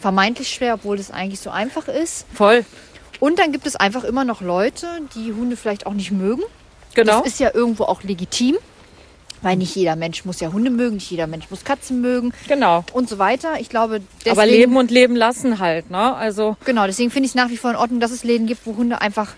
Vermeintlich 0.00 0.48
schwer, 0.50 0.74
obwohl 0.74 0.96
das 0.96 1.10
eigentlich 1.10 1.40
so 1.40 1.50
einfach 1.50 1.88
ist. 1.88 2.26
Voll. 2.34 2.64
Und 3.20 3.38
dann 3.38 3.52
gibt 3.52 3.66
es 3.66 3.76
einfach 3.76 4.04
immer 4.04 4.24
noch 4.24 4.40
Leute, 4.40 4.86
die 5.14 5.32
Hunde 5.32 5.56
vielleicht 5.56 5.86
auch 5.86 5.94
nicht 5.94 6.10
mögen. 6.10 6.42
Genau. 6.94 7.18
Das 7.22 7.26
ist 7.32 7.40
ja 7.40 7.50
irgendwo 7.54 7.84
auch 7.84 8.02
legitim. 8.02 8.56
Weil 9.42 9.56
nicht 9.56 9.74
jeder 9.74 9.96
Mensch 9.96 10.24
muss 10.24 10.40
ja 10.40 10.52
Hunde 10.52 10.70
mögen, 10.70 10.94
nicht 10.96 11.10
jeder 11.10 11.26
Mensch 11.26 11.50
muss 11.50 11.64
Katzen 11.64 12.00
mögen 12.00 12.32
genau. 12.46 12.84
und 12.92 13.08
so 13.08 13.18
weiter. 13.18 13.54
Ich 13.60 13.68
glaube, 13.68 14.00
deswegen, 14.20 14.38
Aber 14.38 14.46
leben 14.46 14.76
und 14.76 14.90
leben 14.90 15.16
lassen 15.16 15.58
halt, 15.58 15.90
ne? 15.90 16.14
Also, 16.14 16.56
Genau, 16.64 16.86
deswegen 16.86 17.10
finde 17.10 17.26
ich 17.26 17.32
es 17.32 17.34
nach 17.34 17.50
wie 17.50 17.56
vor 17.56 17.70
in 17.70 17.76
Ordnung, 17.76 17.98
dass 18.00 18.12
es 18.12 18.22
Läden 18.22 18.46
gibt, 18.46 18.64
wo 18.66 18.76
Hunde 18.76 19.00
einfach 19.00 19.34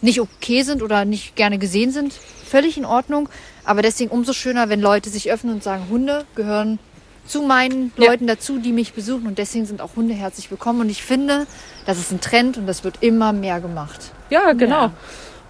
nicht 0.00 0.20
okay 0.20 0.62
sind 0.62 0.82
oder 0.82 1.04
nicht 1.04 1.34
gerne 1.34 1.58
gesehen 1.58 1.90
sind. 1.90 2.12
Völlig 2.46 2.76
in 2.78 2.84
Ordnung. 2.84 3.28
Aber 3.64 3.82
deswegen 3.82 4.10
umso 4.10 4.32
schöner, 4.32 4.68
wenn 4.68 4.80
Leute 4.80 5.10
sich 5.10 5.32
öffnen 5.32 5.54
und 5.54 5.62
sagen, 5.62 5.86
Hunde 5.90 6.24
gehören 6.36 6.78
zu 7.26 7.42
meinen 7.42 7.90
Ja. 7.96 8.10
Leuten 8.10 8.26
dazu, 8.26 8.58
die 8.58 8.72
mich 8.72 8.92
besuchen. 8.92 9.26
Und 9.26 9.38
deswegen 9.38 9.64
sind 9.66 9.80
auch 9.80 9.96
Hunde 9.96 10.14
herzlich 10.14 10.50
willkommen. 10.50 10.82
Und 10.82 10.90
ich 10.90 11.02
finde, 11.02 11.46
das 11.86 11.98
ist 11.98 12.12
ein 12.12 12.20
Trend 12.20 12.58
und 12.58 12.66
das 12.66 12.84
wird 12.84 12.98
immer 13.00 13.32
mehr 13.32 13.60
gemacht. 13.60 14.12
ja, 14.30 14.52
genau. 14.52 14.82
Ja. 14.86 14.92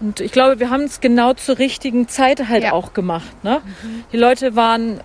Und 0.01 0.21
ich 0.21 0.33
glaube, 0.33 0.61
wir 0.61 0.71
haben 0.71 0.83
es 0.83 1.01
genau 1.01 1.35
zur 1.35 1.59
richtigen 1.59 2.09
Zeit 2.09 2.49
halt 2.49 2.65
Ja. 2.65 2.73
auch 2.73 2.93
gemacht. 2.95 3.45
Ne? 3.45 3.61
Die 4.13 4.17
Leute 4.17 4.57
waren, 4.57 5.01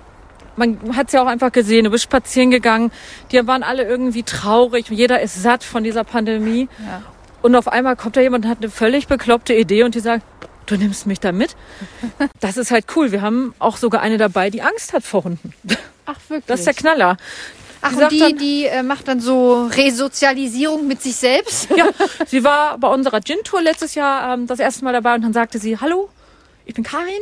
man 0.55 0.95
hat 0.95 1.07
es 1.07 1.13
ja 1.13 1.21
auch 1.21 1.27
einfach 1.27 1.51
gesehen, 1.51 1.85
du 1.85 1.91
bist 1.91 2.03
spazieren 2.03 2.51
gegangen, 2.51 2.91
die 3.31 3.45
waren 3.47 3.63
alle 3.63 3.83
irgendwie 3.83 4.23
traurig, 4.23 4.89
jeder 4.89 5.21
ist 5.21 5.41
satt 5.41 5.63
von 5.63 5.83
dieser 5.83 6.03
Pandemie. 6.03 6.67
Ja. 6.85 7.01
Und 7.41 7.55
auf 7.55 7.67
einmal 7.69 7.95
kommt 7.95 8.17
da 8.17 8.21
jemand 8.21 8.45
und 8.45 8.51
hat 8.51 8.57
eine 8.59 8.69
völlig 8.69 9.07
bekloppte 9.07 9.53
Idee 9.53 9.83
und 9.83 9.95
die 9.95 10.01
sagt, 10.01 10.23
du 10.65 10.75
nimmst 10.75 11.07
mich 11.07 11.19
da 11.19 11.31
mit? 11.31 11.55
Das 12.41 12.57
ist 12.57 12.71
halt 12.71 12.85
cool. 12.95 13.11
Wir 13.11 13.21
haben 13.21 13.53
auch 13.59 13.77
sogar 13.77 14.01
eine 14.01 14.17
dabei, 14.17 14.49
die 14.49 14.61
Angst 14.61 14.93
hat 14.93 15.03
vor 15.03 15.23
Hunden. 15.25 15.53
Ach, 16.05 16.15
wirklich? 16.29 16.45
Das 16.47 16.59
ist 16.61 16.65
der 16.65 16.73
Knaller. 16.73 17.17
Ach, 17.81 17.91
Die 17.91 17.95
und 18.03 18.11
die, 18.11 18.19
dann- 18.19 18.37
die 18.37 18.65
äh, 18.65 18.83
macht 18.83 19.07
dann 19.07 19.19
so 19.19 19.67
Resozialisierung 19.67 20.87
mit 20.87 21.01
sich 21.01 21.15
selbst. 21.15 21.69
Ja, 21.77 21.87
sie 22.27 22.43
war 22.43 22.77
bei 22.77 22.87
unserer 22.89 23.21
Gin-Tour 23.21 23.61
letztes 23.61 23.95
Jahr 23.95 24.33
ähm, 24.33 24.47
das 24.47 24.59
erste 24.59 24.83
Mal 24.83 24.93
dabei 24.93 25.15
und 25.15 25.21
dann 25.23 25.33
sagte 25.33 25.59
sie, 25.59 25.77
hallo, 25.77 26.09
ich 26.65 26.73
bin 26.73 26.83
Karin. 26.83 27.21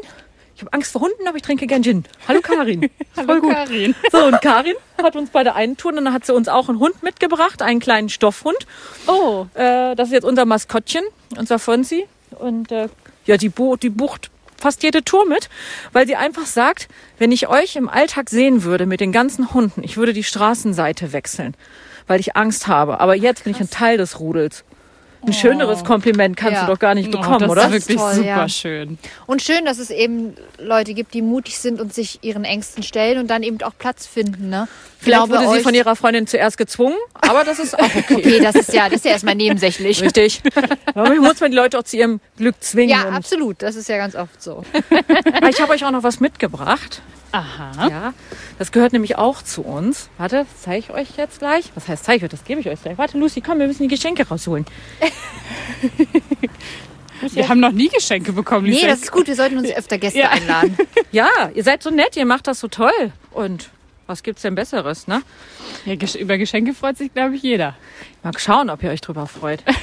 Ich 0.56 0.62
habe 0.64 0.74
Angst 0.74 0.92
vor 0.92 1.02
Hunden, 1.02 1.28
aber 1.28 1.38
ich 1.38 1.44
trinke 1.44 1.68
gern 1.68 1.84
Gin. 1.84 2.04
Hallo 2.28 2.42
Karin. 2.42 2.90
Voll 3.14 3.42
gut. 3.42 3.54
Karin. 3.54 3.94
So, 4.12 4.26
und 4.26 4.42
Karin 4.42 4.74
hat 5.02 5.16
uns 5.16 5.30
bei 5.30 5.44
der 5.44 5.56
einen 5.56 5.78
Tour, 5.78 5.92
und 5.92 6.04
dann 6.04 6.12
hat 6.14 6.26
sie 6.26 6.34
uns 6.34 6.48
auch 6.48 6.68
einen 6.70 6.80
Hund 6.80 7.04
mitgebracht, 7.04 7.62
einen 7.62 7.80
kleinen 7.80 8.10
Stoffhund. 8.10 8.58
Oh, 9.06 9.46
Äh, 9.54 9.96
das 9.96 10.08
ist 10.08 10.14
jetzt 10.14 10.24
unser 10.26 10.46
Maskottchen, 10.46 11.04
unser 11.38 11.60
Fonsi. 11.60 12.08
Und 12.40 12.72
äh, 12.72 12.90
ja, 13.28 13.38
die, 13.38 13.50
bu 13.50 13.76
die 13.76 13.90
bucht 13.92 14.32
fast 14.58 14.84
jede 14.84 15.04
Tour 15.04 15.28
mit, 15.28 15.50
weil 15.94 16.08
sie 16.08 16.16
einfach 16.16 16.46
sagt, 16.46 16.88
wenn 17.18 17.32
ich 17.32 17.48
euch 17.48 17.76
im 17.76 17.90
Alltag 17.90 18.30
sehen 18.30 18.64
würde 18.64 18.86
mit 18.86 19.00
den 19.00 19.12
ganzen 19.12 19.54
Hunden, 19.54 19.84
ich 19.84 19.98
würde 19.98 20.14
die 20.14 20.24
Straßenseite 20.24 21.14
wechseln, 21.14 21.56
weil 22.08 22.20
ich 22.20 22.36
Angst 22.36 22.68
habe. 22.68 23.00
Aber 23.00 23.16
jetzt 23.16 23.44
bin 23.44 23.54
ich 23.54 23.60
ein 23.60 23.70
Teil 23.70 23.98
des 23.98 24.20
Rudels. 24.20 24.64
Ein 25.26 25.34
schöneres 25.34 25.84
Kompliment 25.84 26.38
kannst 26.38 26.56
Ja. 26.56 26.66
du 26.66 26.72
doch 26.74 26.80
gar 26.80 26.96
nicht 26.96 27.10
oh, 27.10 27.18
bekommen, 27.18 27.40
das 27.40 27.50
oder? 27.50 27.66
ist 27.66 27.72
wirklich 27.72 27.98
toll, 27.98 28.14
super 28.14 28.28
ja. 28.28 28.50
schön. 28.50 28.98
Und 29.26 29.42
schön, 29.42 29.66
dass 29.66 29.80
es 29.80 29.90
eben 29.90 30.36
Leute 30.60 30.94
gibt, 30.94 31.14
die 31.14 31.22
mutig 31.22 31.58
sind 31.58 31.82
und 31.82 31.94
sich 31.94 32.20
ihren 32.24 32.46
Ängsten 32.46 32.84
stellen 32.84 33.18
und 33.20 33.28
dann 33.28 33.44
eben 33.44 33.62
auch 33.64 33.74
Platz 33.78 34.06
finden. 34.06 34.50
Ne? 34.50 34.68
Ich 35.00 35.04
Vielleicht 35.04 35.26
glaube, 35.28 35.44
wurde 35.44 35.58
sie 35.58 35.64
von 35.64 35.74
ihrer 35.74 35.96
Freundin 35.96 36.28
zuerst 36.28 36.58
gezwungen, 36.58 36.96
aber 37.14 37.44
das 37.44 37.60
ist 37.60 37.78
auch 37.78 37.84
okay. 37.96 38.16
Okay, 38.16 38.40
das 38.40 38.56
ist 38.56 38.74
ja, 38.74 38.86
das 38.86 38.98
ist 38.98 39.06
ja 39.06 39.12
erstmal 39.12 39.36
nebensächlich. 39.36 40.02
Richtig. 40.02 40.42
Aber 40.94 41.14
muss 41.16 41.40
man 41.40 41.52
die 41.52 41.58
Leute 41.58 41.78
auch 41.80 41.84
zu 41.84 41.98
ihrem 41.98 42.20
Glück 42.38 42.56
zwingen. 42.60 42.90
Ja, 42.90 43.10
absolut. 43.10 43.62
Das 43.62 43.76
ist 43.76 43.90
ja 43.90 43.98
ganz 43.98 44.16
oft 44.16 44.42
so. 44.42 44.64
aber 45.34 45.50
ich 45.50 45.62
habe 45.62 45.74
euch 45.74 45.86
auch 45.86 45.92
noch 45.92 46.04
was 46.04 46.20
mitgebracht. 46.20 47.02
Aha. 47.32 47.90
Ja, 47.90 48.14
das 48.58 48.72
gehört 48.72 48.94
nämlich 48.94 49.18
auch 49.18 49.42
zu 49.42 49.62
uns. 49.62 50.10
Warte, 50.18 50.38
das 50.38 50.64
zeige 50.64 50.80
ich 50.80 50.90
euch 50.92 51.18
jetzt 51.18 51.40
gleich. 51.40 51.72
Was 51.76 51.88
heißt 51.88 52.06
zeige 52.06 52.18
ich 52.18 52.24
euch? 52.24 52.30
Das 52.32 52.46
gebe 52.46 52.62
ich 52.62 52.70
euch 52.70 52.82
gleich. 52.82 52.98
Warte, 52.98 53.18
Lucy, 53.18 53.42
komm, 53.42 53.60
wir 53.60 53.68
müssen 53.68 53.84
die 53.84 53.90
Geschenke 53.90 54.28
rausholen. 54.28 54.66
Wir 57.34 57.50
haben 57.50 57.60
noch 57.60 57.72
nie 57.72 57.90
Geschenke 57.90 58.32
bekommen. 58.32 58.68
Nee, 58.68 58.86
das 58.86 59.02
ist 59.02 59.12
gut. 59.12 59.28
Wir 59.28 59.36
sollten 59.36 59.58
uns 59.58 59.72
öfter 59.72 59.98
Gäste 59.98 60.20
Ja. 60.20 60.30
einladen. 60.30 60.78
Ja, 61.12 61.30
ihr 61.56 61.64
seid 61.64 61.82
so 61.82 61.90
nett, 61.90 62.16
ihr 62.18 62.26
macht 62.26 62.48
das 62.48 62.60
so 62.60 62.68
toll. 62.68 62.92
Und 63.32 63.70
was 64.08 64.24
gibt's 64.24 64.42
denn 64.42 64.56
Besseres, 64.56 65.08
ne? 65.08 65.22
Ja, 65.86 65.96
über 66.20 66.38
Geschenke 66.38 66.74
freut 66.74 66.98
sich, 66.98 67.14
glaube 67.14 67.36
ich, 67.36 67.44
jeder. 67.44 67.76
Mal 68.24 68.34
schauen, 68.38 68.70
ob 68.70 68.84
ihr 68.84 68.90
euch 68.92 69.02
drüber 69.02 69.28
freut. 69.28 69.64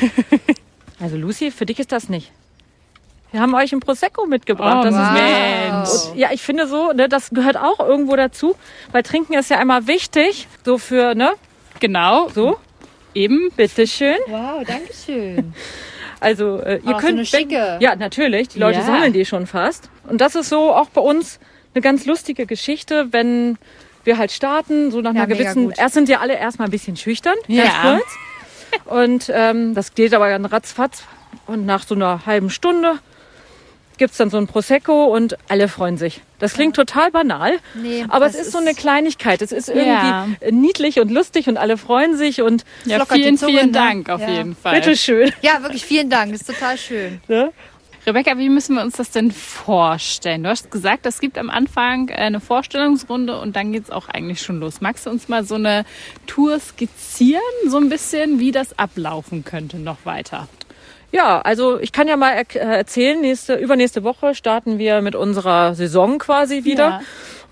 Also 1.00 1.16
Lucy, 1.16 1.50
für 1.50 1.66
dich 1.66 1.81
ist 1.81 1.90
das 1.90 2.09
nicht. 2.09 2.31
Wir 3.33 3.40
haben 3.40 3.52
euch 3.54 3.73
ein 3.73 3.81
Prosecco 3.81 4.26
mitgebracht. 4.26 4.78
Oh, 4.81 4.83
das 4.85 4.95
wow. 4.95 5.02
ist 5.02 5.12
Mensch. 5.12 6.12
Und 6.12 6.19
ja, 6.19 6.28
ich 6.33 6.40
finde 6.40 6.69
so, 6.69 6.93
ne, 6.93 7.09
das 7.09 7.31
gehört 7.31 7.57
auch 7.57 7.81
irgendwo 7.81 8.14
dazu, 8.14 8.54
weil 8.93 9.02
Trinken 9.02 9.35
ist 9.35 9.50
ja 9.50 9.59
einmal 9.59 9.88
wichtig, 9.88 10.47
so 10.64 10.78
für, 10.78 11.16
ne, 11.16 11.33
Genau, 11.81 12.28
so, 12.28 12.59
eben. 13.14 13.50
bitteschön. 13.56 14.16
Wow, 14.28 14.62
danke 14.66 14.92
schön. 14.94 15.54
Also 16.21 16.59
äh, 16.61 16.76
ihr 16.76 16.83
so 16.83 16.92
könnt 16.97 17.04
eine 17.18 17.26
schicke. 17.26 17.78
Ja, 17.80 17.97
natürlich. 17.97 18.49
Die 18.49 18.59
Leute 18.59 18.78
Ja. 18.78 18.85
sammeln 18.85 19.12
die 19.12 19.25
schon 19.25 19.47
fast. 19.47 19.90
Und 20.09 20.21
das 20.21 20.35
ist 20.35 20.49
so 20.49 20.73
auch 20.75 20.88
bei 20.88 21.00
uns 21.00 21.38
eine 21.75 21.83
ganz 21.83 22.06
lustige 22.06 22.47
Geschichte, 22.47 23.09
wenn 23.12 23.59
wir 24.04 24.16
halt 24.18 24.33
starten, 24.33 24.90
so 24.90 25.00
nach 25.00 25.14
Ja, 25.14 25.23
einer 25.25 25.35
gewissen. 25.35 25.71
Erst 25.73 25.94
sind 25.94 26.09
ja 26.09 26.21
alle 26.21 26.37
erstmal 26.37 26.68
ein 26.68 26.71
bisschen 26.71 26.97
schüchtern, 26.97 27.35
Ja. 27.49 27.64
ganz 27.64 28.02
kurz. 28.02 28.85
Und 28.87 29.33
ähm, 29.35 29.75
das 29.75 29.94
geht 29.94 30.14
aber 30.14 30.28
dann 30.30 30.44
ratzfatz. 30.44 31.04
Und 31.47 31.66
nach 31.66 31.85
so 31.87 31.94
einer 31.94 32.26
halben 32.26 32.49
Stunde 32.50 32.94
gibt's 33.99 34.17
dann 34.17 34.31
so 34.31 34.37
ein 34.39 34.47
Prosecco 34.47 35.05
und 35.05 35.37
alle 35.49 35.69
freuen 35.69 35.97
sich. 35.97 36.21
Das 36.39 36.55
klingt 36.55 36.77
total 36.77 37.11
banal, 37.11 37.59
Nee, 37.75 38.05
aber 38.09 38.27
es 38.27 38.33
das 38.33 38.47
ist 38.47 38.53
so 38.53 38.59
eine 38.59 38.75
Kleinigkeit. 38.75 39.41
Es 39.43 39.53
ist 39.53 39.69
irgendwie 39.69 39.89
Ja. 39.89 40.27
niedlich 40.51 41.01
und 41.01 41.11
lustig 41.11 41.49
und 41.49 41.57
alle 41.57 41.77
freuen 41.79 42.17
sich 42.17 42.43
und 42.43 42.65
Ja, 42.85 43.05
vielen, 43.07 43.39
Zunge, 43.39 43.53
vielen 43.53 43.67
ne? 43.67 43.73
Dank 43.73 44.09
auf 44.11 44.21
Ja. 44.21 44.31
jeden 44.31 44.55
Fall. 44.57 44.75
bitteschön. 44.81 45.33
Ja, 45.43 45.63
wirklich 45.63 45.85
vielen 45.85 46.11
Dank. 46.11 46.33
Das 46.33 46.43
ist 46.43 46.47
total 46.49 46.77
schön. 46.79 47.21
Ne? 47.29 47.53
Rebecca, 48.07 48.37
wie 48.37 48.51
müssen 48.51 48.77
wir 48.77 48.83
uns 48.83 48.97
das 48.99 49.13
denn 49.13 49.31
vorstellen? 49.33 50.43
Du 50.43 50.51
hast 50.51 50.71
gesagt, 50.71 51.07
es 51.07 51.21
gibt 51.21 51.39
am 51.39 51.49
Anfang 51.49 52.11
eine 52.11 52.39
Vorstellungsrunde 52.39 53.41
und 53.41 53.57
dann 53.57 53.73
geht's 53.73 53.89
auch 53.91 54.09
eigentlich 54.11 54.43
schon 54.43 54.61
los. 54.61 54.83
Magst 54.83 55.07
du 55.07 55.11
uns 55.11 55.29
mal 55.29 55.43
so 55.43 55.55
eine 55.55 55.87
Tour 56.27 56.61
skizzieren, 56.61 57.41
so 57.67 57.79
ein 57.79 57.89
bisschen, 57.89 58.41
wie 58.41 58.53
das 58.53 58.79
ablaufen 58.79 59.43
könnte 59.45 59.79
noch 59.79 59.97
weiter? 60.05 60.49
Ja, 61.14 61.40
also 61.42 61.78
ich 61.78 61.92
kann 61.92 62.09
ja 62.09 62.16
mal 62.16 62.30
er 62.33 62.56
äh, 62.56 62.76
erzählen, 62.78 63.21
nächste, 63.21 63.54
übernächste 63.54 64.02
Woche 64.02 64.35
starten 64.35 64.80
wir 64.80 65.00
mit 65.00 65.14
unserer 65.14 65.76
Saison 65.76 66.18
quasi 66.18 66.64
wieder. 66.64 67.02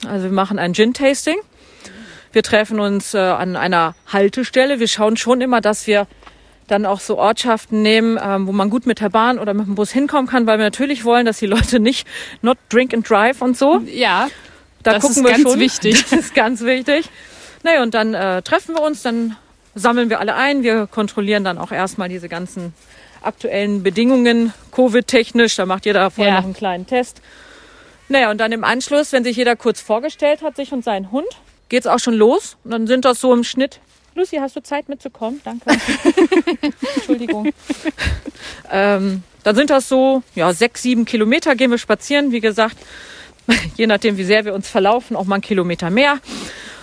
Also 0.05 0.25
wir 0.25 0.33
machen 0.33 0.59
ein 0.59 0.75
Gin-Tasting. 0.75 1.37
Wir 2.33 2.43
treffen 2.43 2.81
uns 2.81 3.15
äh, 3.15 3.19
an 3.19 3.55
einer 3.55 3.95
Haltestelle. 4.13 4.81
Wir 4.81 4.89
schauen 4.89 5.17
schon 5.17 5.41
immer, 5.41 5.61
dass 5.61 5.87
wir 5.87 6.09
dann 6.67 6.85
auch 6.87 6.99
so 6.99 7.19
Ortschaften 7.19 7.83
nehmen, 7.83 8.19
ähm, 8.21 8.49
wo 8.49 8.53
man 8.53 8.69
gut 8.69 8.85
mit 8.85 9.01
der 9.01 9.11
Bahn 9.11 9.39
oder 9.39 9.55
mit 9.55 9.69
dem 9.69 9.77
Bus 9.77 9.93
hinkommen 9.93 10.27
kann, 10.29 10.45
weil 10.47 10.59
wir 10.59 10.65
natürlich 10.65 11.05
wollen, 11.05 11.25
dass 11.25 11.39
die 11.39 11.47
Leute 11.47 11.79
nicht 11.79 12.05
not 12.41 12.59
drink 12.69 12.93
and 12.93 13.09
drive 13.09 13.43
und 13.43 13.57
so. 13.57 13.81
Ja, 13.87 14.29
Da 14.83 14.95
Das 14.95 15.03
gucken 15.05 15.19
ist 15.19 15.25
wir 15.25 15.31
ganz 15.37 15.51
schon. 15.53 15.61
wichtig. 15.61 16.05
Das 16.11 16.19
ist 16.19 16.35
ganz 16.35 16.63
wichtig. 16.63 17.09
Naja, 17.63 17.81
und 17.85 17.95
dann 17.95 18.15
äh, 18.15 18.43
treffen 18.43 18.75
wir 18.75 18.83
uns, 18.83 19.03
dann 19.03 19.37
sammeln 19.77 20.11
wir 20.11 20.19
alle 20.19 20.35
ein. 20.35 20.65
Wir 20.65 20.89
kontrollieren 20.89 21.45
dann 21.45 21.59
auch 21.59 21.71
erstmal 21.71 22.09
diese 22.09 22.29
ganzen 22.29 22.75
aktuellen 23.25 23.83
Bedingungen, 23.83 24.53
Covid-technisch. 24.73 25.57
Da 25.57 25.67
macht 25.67 25.87
jeder 25.87 26.11
vorher 26.11 26.35
Ja. 26.35 26.39
noch 26.41 26.45
einen 26.47 26.55
kleinen 26.55 26.87
Test. 26.87 27.21
Naja, 28.09 28.31
und 28.31 28.39
dann 28.39 28.53
im 28.53 28.65
Anschluss, 28.65 29.13
wenn 29.13 29.25
sich 29.25 29.37
jeder 29.37 29.57
kurz 29.57 29.81
vorgestellt 29.81 30.43
hat, 30.43 30.57
sich 30.57 30.73
und 30.73 30.85
seinen 30.85 31.11
Hund, 31.13 31.29
geht's 31.69 31.87
auch 31.87 31.99
schon 31.99 32.15
los. 32.15 32.57
Und 32.65 32.71
dann 32.73 32.87
sind 32.87 33.05
das 33.05 33.21
so 33.21 33.33
im 33.33 33.45
Schnitt. 33.45 33.81
Lucy, 34.15 34.37
hast 34.37 34.55
du 34.57 34.63
Zeit 34.63 34.89
mitzukommen? 34.91 35.41
Danke. 35.43 35.71
Entschuldigung. 36.97 37.51
ähm, 38.71 39.23
dann 39.43 39.57
sind 39.57 39.71
das 39.71 39.89
so, 39.89 40.23
ja, 40.35 40.53
sechs, 40.53 40.83
sieben 40.83 41.05
Kilometer 41.05 41.55
gehen 41.57 41.71
wir 41.71 41.79
spazieren. 41.79 42.33
Wie 42.33 42.41
gesagt, 42.41 42.77
je 43.77 43.87
nachdem, 43.87 44.19
wie 44.19 44.25
sehr 44.25 44.45
wir 44.45 44.55
uns 44.55 44.69
verlaufen, 44.69 45.17
auch 45.17 45.25
mal 45.25 45.37
einen 45.37 45.43
Kilometer 45.43 45.91
mehr 45.91 46.19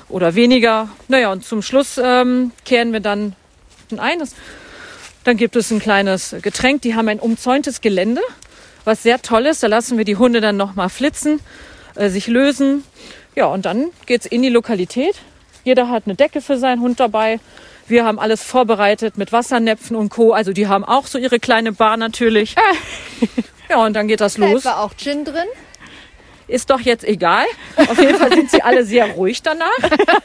oder 0.09 0.33
weniger. 0.35 0.89
Naja, 1.07 1.31
und 1.31 1.45
zum 1.45 1.61
Schluss 1.61 1.99
ähm, 2.03 2.51
kehren 2.65 2.93
wir 2.93 2.99
dann 2.99 3.35
ein. 3.97 4.17
Das, 4.19 4.33
dann 5.29 5.37
gibt 5.37 5.55
es 5.55 5.69
ein 5.69 5.77
kleines 5.77 6.35
Getränk. 6.41 6.81
Die 6.81 6.95
haben 6.95 7.07
ein 7.07 7.19
umzäuntes 7.19 7.81
Gelände, 7.81 8.21
was 8.83 9.03
sehr 9.03 9.21
toll 9.21 9.45
ist. 9.45 9.61
Da 9.61 9.67
lassen 9.67 9.95
wir 9.99 10.03
die 10.03 10.15
Hunde 10.15 10.41
dann 10.41 10.57
nochmal 10.57 10.89
flitzen, 10.89 11.39
äh, 11.93 12.09
sich 12.09 12.25
lösen. 12.25 12.83
Ja, 13.35 13.45
und 13.45 13.67
dann 13.67 13.91
geht's 14.07 14.25
in 14.25 14.41
die 14.41 14.49
Lokalität. 14.49 15.13
Jeder 15.63 15.87
hat 15.87 16.07
eine 16.07 16.15
Decke 16.15 16.41
für 16.41 16.57
seinen 16.57 16.81
Hund 16.81 16.99
dabei. 16.99 17.39
Wir 17.87 18.05
haben 18.05 18.17
alles 18.17 18.41
vorbereitet 18.41 19.19
mit 19.19 19.31
Wassernäpfen 19.31 19.95
und 19.95 20.09
Co. 20.09 20.31
Also 20.33 20.51
die 20.51 20.67
haben 20.67 20.83
auch 20.83 21.05
so 21.05 21.19
ihre 21.19 21.39
kleine 21.39 21.73
Bar 21.73 21.97
natürlich. 21.97 22.55
ja, 23.69 23.85
und 23.85 23.93
dann 23.93 24.07
geht 24.07 24.21
das 24.21 24.33
Da 24.33 24.49
los. 24.49 24.65
war 24.65 24.81
auch 24.81 24.95
Gin 24.97 25.25
drin. 25.25 25.45
Ist 26.47 26.71
doch 26.71 26.79
jetzt 26.79 27.03
egal. 27.03 27.45
Auf 27.75 27.99
jeden 27.99 28.15
Fall 28.15 28.33
sind 28.33 28.49
sie 28.49 28.63
alle 28.63 28.83
sehr 28.83 29.11
ruhig 29.11 29.43
danach. 29.43 29.77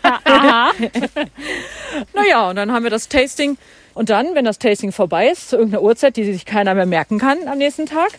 naja, 2.14 2.48
und 2.48 2.56
dann 2.56 2.72
haben 2.72 2.84
wir 2.84 2.90
das 2.90 3.10
Tasting. 3.10 3.58
Und 3.94 4.10
dann, 4.10 4.34
wenn 4.34 4.44
das 4.44 4.58
Tasting 4.58 4.92
vorbei 4.92 5.28
ist, 5.28 5.50
zu 5.50 5.56
irgendeiner 5.56 5.82
Uhrzeit, 5.82 6.16
die 6.16 6.24
sich 6.24 6.44
keiner 6.44 6.74
mehr 6.74 6.86
merken 6.86 7.18
kann 7.18 7.38
am 7.48 7.58
nächsten 7.58 7.86
Tag, 7.86 8.10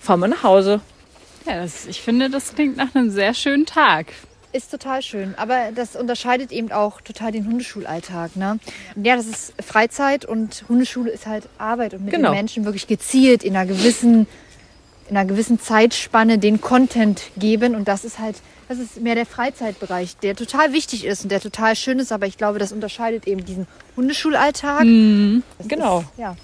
fahren 0.00 0.20
wir 0.20 0.28
nach 0.28 0.42
Hause. 0.42 0.80
Ja, 1.46 1.62
das, 1.62 1.86
ich 1.86 2.02
finde, 2.02 2.28
das 2.30 2.54
klingt 2.54 2.76
nach 2.76 2.94
einem 2.94 3.10
sehr 3.10 3.32
schönen 3.34 3.64
Tag. 3.66 4.06
Ist 4.52 4.70
total 4.70 5.02
schön, 5.02 5.34
aber 5.36 5.72
das 5.74 5.94
unterscheidet 5.94 6.52
eben 6.52 6.72
auch 6.72 7.00
total 7.02 7.32
den 7.32 7.46
Hundeschulalltag. 7.46 8.34
Ne? 8.36 8.58
Ja, 9.02 9.16
das 9.16 9.26
ist 9.26 9.52
Freizeit 9.62 10.24
und 10.24 10.64
Hundeschule 10.68 11.10
ist 11.10 11.26
halt 11.26 11.48
Arbeit 11.58 11.92
und 11.94 12.04
mit 12.06 12.14
Genau. 12.14 12.30
den 12.30 12.36
Menschen 12.36 12.64
wirklich 12.64 12.86
gezielt 12.86 13.44
in 13.44 13.54
einer 13.56 13.66
gewissen, 13.66 14.26
in 15.08 15.16
einer 15.16 15.28
gewissen 15.28 15.60
Zeitspanne 15.60 16.38
den 16.38 16.60
Content 16.60 17.22
geben 17.36 17.74
und 17.74 17.88
das 17.88 18.04
ist 18.04 18.18
halt, 18.18 18.36
das 18.68 18.78
ist 18.78 19.00
mehr 19.00 19.14
der 19.14 19.26
Freizeitbereich, 19.26 20.16
der 20.18 20.36
total 20.36 20.72
wichtig 20.72 21.04
ist 21.06 21.22
und 21.22 21.30
der 21.30 21.40
total 21.40 21.74
schön 21.76 21.98
ist, 21.98 22.12
aber 22.12 22.26
ich 22.26 22.36
glaube, 22.36 22.58
das 22.58 22.72
unterscheidet 22.72 23.26
eben 23.26 23.44
diesen 23.44 23.66
Hundeschulalltag. 23.96 24.80
Das 25.58 25.68
Genau. 25.68 26.00
Ist, 26.00 26.06
ja. 26.18 26.36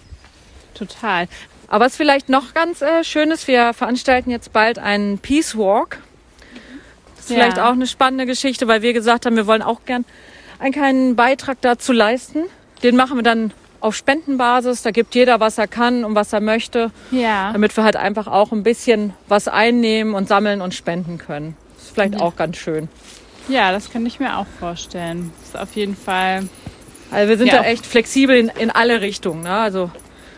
Total. 0.74 1.28
Aber 1.68 1.84
was 1.86 1.96
vielleicht 1.96 2.28
noch 2.28 2.54
ganz 2.54 2.82
äh, 2.82 3.04
schön 3.04 3.30
ist, 3.30 3.48
wir 3.48 3.72
veranstalten 3.74 4.30
jetzt 4.30 4.52
bald 4.52 4.78
einen 4.78 5.18
Peace 5.18 5.56
Walk. 5.56 5.98
Das 7.16 7.26
ist 7.26 7.30
Ja. 7.30 7.36
vielleicht 7.36 7.58
auch 7.58 7.72
eine 7.72 7.86
spannende 7.86 8.26
Geschichte, 8.26 8.66
weil 8.68 8.82
wir 8.82 8.92
gesagt 8.92 9.26
haben, 9.26 9.36
wir 9.36 9.46
wollen 9.46 9.62
auch 9.62 9.84
gern 9.86 10.04
einen 10.58 10.72
kleinen 10.72 11.16
Beitrag 11.16 11.58
dazu 11.60 11.92
leisten. 11.92 12.44
Den 12.82 12.96
machen 12.96 13.16
wir 13.16 13.22
dann 13.22 13.52
auf 13.84 13.94
Spendenbasis. 13.94 14.82
Da 14.82 14.90
gibt 14.90 15.14
jeder, 15.14 15.40
was 15.40 15.58
er 15.58 15.66
kann 15.68 16.04
und 16.04 16.14
was 16.14 16.32
er 16.32 16.40
möchte, 16.40 16.90
Ja. 17.10 17.52
damit 17.52 17.76
wir 17.76 17.84
halt 17.84 17.96
einfach 17.96 18.26
auch 18.26 18.50
ein 18.52 18.62
bisschen 18.62 19.12
was 19.28 19.46
einnehmen 19.48 20.14
und 20.14 20.26
sammeln 20.28 20.60
und 20.60 20.74
spenden 20.74 21.18
können. 21.18 21.56
Das 21.76 21.84
ist 21.84 21.94
vielleicht 21.94 22.20
auch 22.20 22.34
ganz 22.36 22.56
schön. 22.56 22.88
Ja, 23.48 23.72
das 23.72 23.90
kann 23.92 24.06
ich 24.06 24.18
mir 24.20 24.38
auch 24.38 24.46
vorstellen. 24.58 25.30
Das 25.40 25.48
ist 25.50 25.58
auf 25.70 25.76
jeden 25.76 25.96
Fall. 25.96 26.48
Also 27.10 27.28
wir 27.28 27.36
sind 27.36 27.48
Ja. 27.48 27.58
da 27.58 27.64
echt 27.64 27.84
flexibel 27.84 28.36
in, 28.36 28.48
in 28.48 28.70
alle 28.70 29.00
Richtungen. 29.02 29.42
Ne? 29.42 29.50
Also 29.50 29.90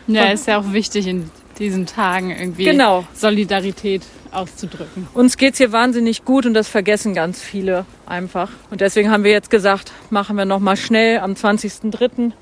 Ja, 0.07 0.25
ist 0.25 0.47
ja 0.47 0.59
auch 0.59 0.73
wichtig 0.73 1.07
in 1.07 1.29
diesen 1.57 1.85
Tagen 1.85 2.31
irgendwie 2.31 2.65
Genau. 2.65 3.05
Solidarität 3.13 4.03
auszudrücken. 4.31 5.07
Uns 5.13 5.37
geht's 5.37 5.57
hier 5.57 5.71
wahnsinnig 5.71 6.23
gut 6.25 6.45
und 6.45 6.53
das 6.53 6.67
vergessen 6.67 7.13
ganz 7.13 7.41
viele 7.41 7.85
einfach. 8.05 8.49
Und 8.69 8.81
deswegen 8.81 9.09
haben 9.09 9.23
wir 9.23 9.31
jetzt 9.31 9.49
gesagt, 9.49 9.91
machen 10.09 10.35
wir 10.37 10.45
noch 10.45 10.59
mal 10.59 10.75
schnell 10.77 11.19
am 11.19 11.31
20.03. 11.33 12.33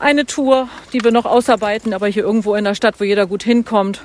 eine 0.00 0.26
Tour, 0.26 0.68
die 0.92 1.04
wir 1.04 1.12
noch 1.12 1.26
ausarbeiten, 1.26 1.94
aber 1.94 2.08
hier 2.08 2.24
irgendwo 2.24 2.54
in 2.54 2.64
der 2.64 2.74
Stadt, 2.74 2.98
wo 2.98 3.04
jeder 3.04 3.26
gut 3.26 3.42
hinkommt. 3.42 4.00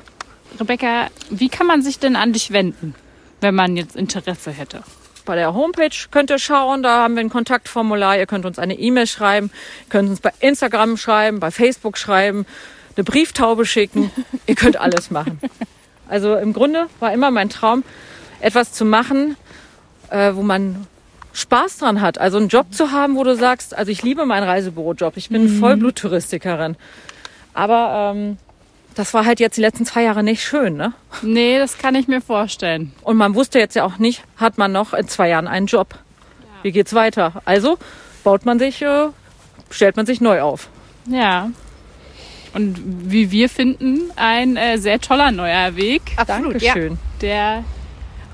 Rebecca, 0.60 1.08
wie 1.30 1.50
kann 1.50 1.68
man 1.68 1.82
sich 1.82 2.00
denn 2.00 2.16
an 2.16 2.34
dich 2.34 2.52
wenden, 2.52 2.94
wenn 3.42 3.56
man 3.56 3.76
jetzt 3.78 3.96
Interesse 3.96 4.52
hätte? 4.52 4.84
Bei 5.26 5.36
der 5.36 5.56
Homepage 5.56 5.96
könnt 6.12 6.30
ihr 6.30 6.38
schauen, 6.38 6.84
da 6.84 7.04
haben 7.04 7.16
wir 7.16 7.22
ein 7.22 7.30
Kontaktformular. 7.30 8.18
Ihr 8.18 8.28
könnt 8.28 8.46
uns 8.46 8.60
eine 8.60 8.78
E-Mail 8.78 9.08
schreiben, 9.08 9.50
könnt 9.90 10.10
uns 10.10 10.20
bei 10.20 10.32
Instagram 10.40 10.98
schreiben, 10.98 11.40
bei 11.40 11.50
Facebook 11.50 11.98
schreiben, 11.98 12.46
eine 12.96 13.04
Brieftaube 13.04 13.66
schicken. 13.66 14.12
ihr 14.46 14.56
könnt 14.56 14.78
alles 14.78 15.10
machen. 15.10 15.40
Also 16.08 16.36
im 16.36 16.54
Grunde 16.54 16.88
war 17.00 17.12
immer 17.12 17.32
mein 17.32 17.50
Traum, 17.50 17.84
etwas 18.40 18.72
zu 18.74 18.86
machen, 18.86 19.36
äh, 20.12 20.34
wo 20.36 20.44
man 20.44 20.86
Spaß 21.36 21.78
dran 21.80 22.00
hat. 22.02 22.18
Also 22.18 22.38
einen 22.38 22.48
Job 22.48 22.74
zu 22.74 22.92
haben, 22.92 23.16
wo 23.18 23.24
du 23.24 23.36
sagst, 23.36 23.78
also 23.78 23.92
ich 23.92 24.04
liebe 24.04 24.26
meinen 24.26 24.48
Reisebürojob. 24.48 25.18
Ich 25.18 25.30
bin 25.30 25.60
Vollblut-Touristikerin. 25.60 26.78
Aber 27.54 28.14
ähm, 28.16 28.38
das 28.96 29.14
war 29.14 29.26
halt 29.26 29.42
jetzt 29.42 29.58
die 29.58 29.62
letzten 29.62 29.86
zwei 29.86 30.04
Jahre 30.04 30.24
nicht 30.24 30.42
schön, 30.44 30.78
ne? 30.78 30.94
Nee, 31.22 31.58
das 31.58 31.78
kann 31.78 31.94
ich 31.96 32.08
mir 32.08 32.22
vorstellen. 32.22 32.94
Und 33.02 33.18
man 33.18 33.36
wusste 33.36 33.60
jetzt 33.60 33.76
ja 33.76 33.84
auch 33.84 33.98
nicht, 33.98 34.24
hat 34.38 34.58
man 34.58 34.72
noch 34.72 34.94
in 34.94 35.10
zwei 35.10 35.28
Jahren 35.28 35.48
einen 35.48 35.68
Job? 35.68 35.96
Wie 36.64 36.72
geht's 36.72 36.94
weiter? 36.94 37.42
Also 37.44 37.78
baut 38.24 38.46
man 38.46 38.58
sich, 38.58 38.82
äh, 38.82 39.08
stellt 39.70 39.98
man 39.98 40.06
sich 40.06 40.22
neu 40.22 40.42
auf. 40.42 40.70
Ja. 41.08 41.52
Und 42.54 42.82
wie 43.12 43.32
wir 43.32 43.50
finden, 43.50 44.10
ein 44.16 44.56
äh, 44.56 44.78
sehr 44.78 45.02
toller 45.02 45.32
neuer 45.32 45.76
Weg, 45.76 46.02
Absolut, 46.16 46.62
ja. 46.62 46.74
Dankeschön. 46.74 46.98
der 47.22 47.66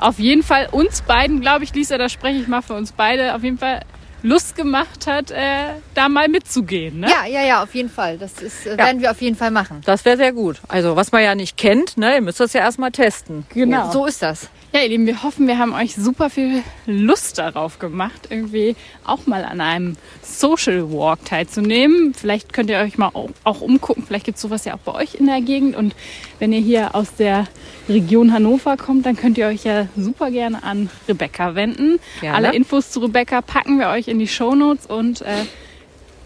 auf 0.02 0.20
jeden 0.20 0.44
Fall 0.44 0.68
uns 0.72 1.02
beiden, 1.02 1.42
glaube 1.42 1.64
ich, 1.64 1.74
Lisa, 1.74 1.98
da 1.98 2.10
spreche 2.10 2.40
ich 2.40 2.48
mal 2.48 2.62
für 2.62 2.74
uns 2.74 2.92
beide, 2.92 3.36
auf 3.36 3.44
jeden 3.44 3.58
Fall 3.58 3.82
Lust 4.24 4.56
gemacht 4.56 5.08
hat, 5.08 5.32
äh, 5.32 5.70
da 5.96 6.08
mal 6.08 6.28
mitzugehen. 6.28 7.00
Ne? 7.00 7.10
Ja, 7.10 7.26
ja, 7.26 7.44
ja, 7.44 7.64
auf 7.64 7.74
jeden 7.74 7.90
Fall. 7.90 8.18
Das 8.18 8.34
ist, 8.34 8.68
äh, 8.68 8.78
werden 8.78 9.02
wir 9.02 9.10
auf 9.10 9.22
jeden 9.22 9.36
Fall 9.36 9.50
machen. 9.50 9.82
Das 9.86 10.06
wäre 10.06 10.18
sehr 10.18 10.32
gut. 10.32 10.62
Also 10.68 10.96
was 10.96 11.12
man 11.12 11.24
ja 11.24 11.34
nicht 11.34 11.58
kennt, 11.58 11.98
ne, 11.98 12.16
ihr 12.16 12.22
müsst 12.22 12.40
das 12.40 12.54
ja 12.54 12.62
erstmal 12.62 12.92
testen. 12.92 13.46
genau. 13.50 13.92
So 13.92 14.06
ist 14.06 14.22
das. 14.22 14.50
Ja, 14.74 14.80
ihr 14.84 14.88
Lieben, 14.88 15.06
wir 15.06 15.22
hoffen, 15.22 15.48
wir 15.48 15.58
haben 15.58 15.74
euch 15.74 15.96
super 15.96 16.30
viel 16.30 16.64
Lust 16.86 17.38
darauf 17.40 17.78
gemacht, 17.78 18.28
irgendwie 18.30 18.78
auch 19.04 19.28
mal 19.28 19.44
an 19.44 19.60
einem 19.60 19.98
Social 20.24 20.94
Walk 20.94 21.26
teilzunehmen. 21.26 22.14
Vielleicht 22.14 22.54
könnt 22.54 22.70
ihr 22.70 22.78
euch 22.78 22.98
mal 22.98 23.10
auch, 23.10 23.32
auch 23.44 23.60
umgucken. 23.60 24.06
Vielleicht 24.08 24.24
gibt 24.24 24.38
es 24.38 24.42
sowas 24.42 24.64
ja 24.64 24.76
auch 24.76 24.80
bei 24.80 24.94
euch 24.94 25.16
in 25.16 25.26
der 25.26 25.42
Gegend. 25.42 25.76
Und 25.76 25.94
wenn 26.40 26.54
ihr 26.54 26.62
hier 26.62 26.96
aus 26.96 27.14
der 27.16 27.48
Region 27.90 28.32
Hannover 28.32 28.78
kommt, 28.78 29.06
dann 29.06 29.18
könnt 29.18 29.38
ihr 29.38 29.48
euch 29.48 29.66
ja 29.66 29.88
super 29.98 30.32
gerne 30.32 30.64
an 30.64 30.90
Rebecca 31.06 31.54
wenden. 31.54 32.00
Gerne. 32.22 32.38
Alle 32.38 32.56
Infos 32.56 32.92
zu 32.92 33.02
Rebecca 33.02 33.42
packen 33.42 33.78
wir 33.78 33.90
euch 33.90 34.08
in 34.08 34.20
die 34.20 34.28
Shownotes 34.30 34.86
und 34.86 35.22
äh, 35.22 35.44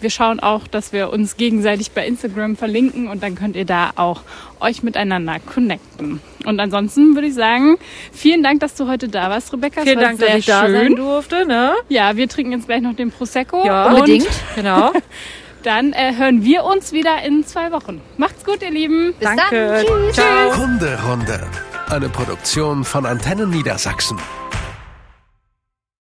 wir 0.06 0.12
schauen 0.12 0.40
auch, 0.40 0.68
dass 0.68 0.94
wir 0.94 1.12
uns 1.12 1.36
gegenseitig 1.36 1.90
bei 1.90 2.06
Instagram 2.06 2.56
verlinken 2.58 3.08
und 3.08 3.24
dann 3.24 3.34
könnt 3.34 3.56
ihr 3.56 3.66
da 3.66 3.90
auch 3.96 4.22
euch 4.60 4.84
miteinander 4.84 5.38
connecten. 5.40 6.22
Und 6.46 6.60
ansonsten 6.60 7.16
würde 7.16 7.30
ich 7.30 7.34
sagen, 7.34 7.78
vielen 8.14 8.44
Dank, 8.44 8.60
dass 8.60 8.76
du 8.76 8.88
heute 8.88 9.08
da 9.08 9.32
warst, 9.32 9.52
Rebecca. 9.52 9.82
Vielen 9.82 9.96
war 9.96 10.04
Dank, 10.04 10.20
sehr 10.20 10.28
dass 10.28 10.38
ich 10.38 10.46
da 10.46 10.62
sein 10.70 10.90
schön. 10.90 10.96
durfte. 10.96 11.48
Ne? 11.48 11.74
Ja, 11.90 12.16
wir 12.16 12.30
trinken 12.30 12.52
jetzt 12.52 12.68
gleich 12.68 12.84
noch 12.84 12.96
den 12.96 13.10
Prosecco. 13.10 13.66
Ja, 13.66 13.88
und 13.88 13.96
Unbedingt. 13.96 14.28
Genau. 14.54 14.92
dann 15.64 15.92
äh, 15.94 16.14
hören 16.16 16.44
wir 16.44 16.66
uns 16.66 16.92
wieder 16.92 17.24
in 17.26 17.44
zwei 17.44 17.72
Wochen. 17.72 18.00
Macht's 18.18 18.46
gut, 18.46 18.62
ihr 18.62 18.70
Lieben. 18.70 19.16
Bis 19.20 19.28
Danke. 19.28 19.84
dann. 19.84 19.86
Tschüss. 19.88 20.16
Ciao. 20.18 20.56
Hunderunde. 20.56 21.48
Eine 21.90 22.10
Produktion 22.10 22.84
von 22.84 23.08
Antennen 23.08 23.50
Niedersachsen. 23.50 24.20